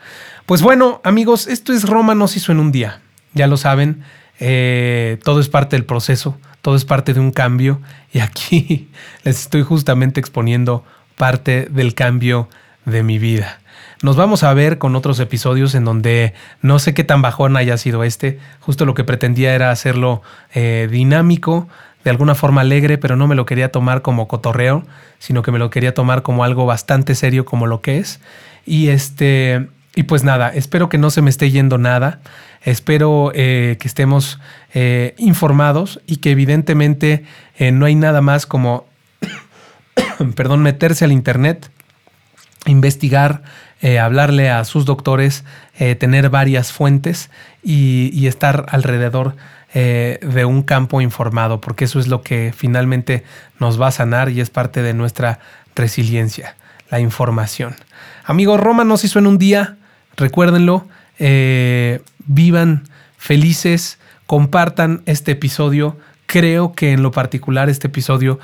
Pues 0.47 0.63
bueno, 0.63 1.01
amigos, 1.05 1.47
esto 1.47 1.73
es 1.73 1.89
Roma 1.89 2.15
no 2.15 2.29
se 2.29 2.39
hizo 2.39 2.53
en 2.53 2.61
un 2.61 2.73
día, 2.73 3.01
ya 3.35 3.47
lo 3.47 3.57
saben, 3.57 4.03
eh, 4.41 5.19
todo 5.23 5.41
es 5.41 5.49
parte 5.49 5.77
del 5.77 5.85
proceso 5.85 6.39
todo 6.63 6.77
es 6.77 6.85
parte 6.85 7.15
de 7.15 7.21
un 7.21 7.31
cambio 7.31 7.81
y 8.13 8.21
aquí 8.21 8.89
les 9.25 9.41
estoy 9.41 9.63
justamente 9.63 10.21
exponiendo 10.21 10.85
parte 11.17 11.67
del 11.71 11.95
cambio 11.95 12.49
de 12.85 13.03
mi 13.03 13.19
vida. 13.19 13.61
Nos 14.03 14.17
vamos 14.17 14.43
a 14.45 14.55
ver 14.55 14.79
con 14.79 14.97
otros 14.97 15.21
episodios 15.21 15.75
en 15.75 15.85
donde 15.85 16.33
no 16.63 16.79
sé 16.79 16.95
qué 16.95 17.05
tan 17.05 17.21
bajón 17.21 17.59
haya 17.59 17.77
sido 17.77 18.03
este. 18.03 18.39
Justo 18.61 18.87
lo 18.87 18.95
que 18.95 19.05
pretendía 19.05 19.55
era 19.55 19.71
hacerlo 19.71 20.23
eh, 20.55 20.89
dinámico, 20.91 21.69
de 22.03 22.09
alguna 22.09 22.35
forma 22.35 22.63
alegre, 22.63 22.97
pero 22.97 23.17
no 23.17 23.27
me 23.27 23.35
lo 23.35 23.45
quería 23.45 23.71
tomar 23.71 24.01
como 24.01 24.27
cotorreo, 24.27 24.85
sino 25.19 25.43
que 25.43 25.53
me 25.53 25.59
lo 25.59 25.69
quería 25.69 25.93
tomar 25.93 26.23
como 26.23 26.45
algo 26.45 26.65
bastante 26.65 27.15
serio 27.15 27.45
como 27.45 27.67
lo 27.67 27.83
que 27.83 27.99
es. 27.99 28.21
Y 28.65 28.89
este, 28.89 29.69
y 29.95 30.05
pues 30.05 30.25
nada, 30.25 30.49
espero 30.49 30.89
que 30.89 30.97
no 30.97 31.11
se 31.11 31.21
me 31.21 31.29
esté 31.29 31.51
yendo 31.51 31.77
nada. 31.77 32.21
Espero 32.63 33.33
eh, 33.35 33.77
que 33.81 33.87
estemos 33.87 34.41
eh, 34.73 35.15
informados 35.19 36.01
y 36.07 36.17
que 36.19 36.31
evidentemente 36.31 37.25
no 37.73 37.85
hay 37.85 37.97
nada 37.97 38.23
más 38.23 38.47
como, 38.47 38.87
perdón, 40.35 40.63
meterse 40.63 41.05
al 41.05 41.13
Internet, 41.13 41.71
investigar, 42.67 43.43
hablarle 44.01 44.51
a 44.51 44.65
sus 44.65 44.85
doctores, 44.85 45.45
tener 45.99 46.29
varias 46.29 46.73
fuentes 46.73 47.31
y, 47.63 48.27
estar 48.27 48.67
alrededor 48.69 49.37
de 49.73 50.45
un 50.45 50.63
campo 50.63 51.01
informado, 51.01 51.61
porque 51.61 51.87
eso 51.87 51.99
es 51.99 52.07
lo 52.07 52.23
que 52.23 52.53
finalmente 52.55 53.25
nos 53.59 53.81
va 53.81 53.89
a 53.89 53.93
sanar 53.93 54.29
y 54.29 54.41
es 54.41 54.51
parte 54.51 54.83
de 54.83 54.93
nuestra 54.93 55.39
resiliencia, 55.75 56.57
la 56.91 57.01
información. 57.01 57.75
Amigos, 58.25 58.61
Roma 58.61 58.85
no 58.85 58.99
se 58.99 59.07
hizo 59.07 59.19
en 59.19 59.27
un 59.27 59.39
día, 59.39 59.77
recuérdenlo, 60.17 60.87
vivan 62.27 62.85
felices, 63.17 63.99
compartan 64.27 65.03
este 65.07 65.33
episodio. 65.33 65.99
Creo 66.27 66.73
que 66.73 66.93
en 66.93 67.03
lo 67.03 67.11
particular 67.11 67.69
este 67.69 67.89
episodio 67.89 68.39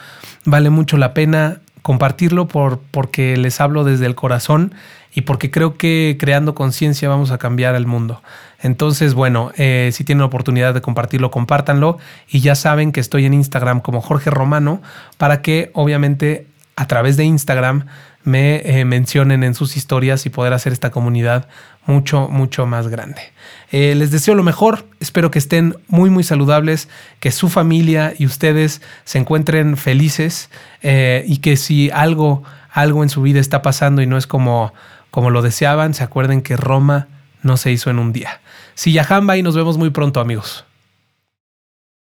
vale 0.45 0.69
mucho 0.71 0.97
la 0.97 1.15
pena 1.15 1.61
compartirlo 1.87 2.49
por, 2.49 2.81
porque 2.91 3.37
les 3.37 3.61
hablo 3.61 3.85
desde 3.85 4.07
el 4.07 4.17
corazón 4.17 4.75
y 5.15 5.21
porque 5.21 5.53
creo 5.53 5.77
que 5.77 6.17
creando 6.19 6.53
conciencia 6.53 7.09
vamos 7.09 7.31
a 7.31 7.39
cambiar 7.39 7.77
el 7.77 7.87
mundo. 7.87 8.25
Entonces, 8.61 9.15
bueno, 9.15 9.53
eh, 9.57 9.91
si 9.93 10.03
tienen 10.03 10.23
oportunidad 10.23 10.75
de 10.75 10.81
compartirlo, 10.81 11.31
compártanlo. 11.31 11.99
Y 12.29 12.41
ya 12.41 12.57
saben 12.57 12.91
que 12.91 12.99
estoy 12.99 13.25
en 13.25 13.35
Instagram 13.35 13.83
como 13.83 14.01
Jorge 14.01 14.31
Romano 14.31 14.83
para 15.17 15.43
que 15.43 15.71
obviamente 15.75 16.49
a 16.75 16.89
través 16.89 17.17
de 17.17 17.23
Instagram 17.23 17.87
me 18.25 18.57
eh, 18.65 18.85
mencionen 18.85 19.45
en 19.45 19.55
sus 19.55 19.77
historias 19.77 20.27
y 20.27 20.31
poder 20.31 20.55
hacer 20.55 20.73
esta 20.73 20.91
comunidad 20.91 21.47
mucho, 21.87 22.29
mucho 22.29 22.67
más 22.67 22.89
grande. 22.89 23.23
Eh, 23.71 23.95
les 23.95 24.11
deseo 24.11 24.35
lo 24.35 24.43
mejor, 24.43 24.85
espero 25.01 25.31
que 25.31 25.39
estén 25.39 25.77
muy, 25.89 26.11
muy 26.11 26.25
saludables, 26.25 26.89
que 27.21 27.31
su 27.31 27.49
familia 27.49 28.13
y 28.17 28.27
ustedes 28.27 28.83
se 29.05 29.19
encuentren 29.19 29.77
felices 29.77 30.51
eh, 30.83 31.25
y 31.27 31.39
que 31.39 31.57
si 31.57 31.91
algo, 31.91 32.43
algo 32.71 33.03
en 33.03 33.09
su 33.09 33.23
vida 33.23 33.41
está 33.41 33.63
pasando 33.63 34.03
y 34.03 34.07
no 34.07 34.17
es 34.17 34.27
como, 34.27 34.73
como 35.11 35.31
lo 35.31 35.43
deseaban, 35.43 35.95
se 35.95 36.05
acuerden 36.05 36.43
que 36.43 36.57
Roma 36.57 37.09
no 37.43 37.57
se 37.57 37.73
hizo 37.73 37.91
en 37.91 37.99
un 37.99 38.13
día. 38.13 38.41
Si 38.75 38.93
Yajamba 38.93 39.37
y 39.37 39.43
nos 39.43 39.57
vemos 39.57 39.79
muy 39.79 39.91
pronto 39.91 40.21
amigos. 40.21 40.65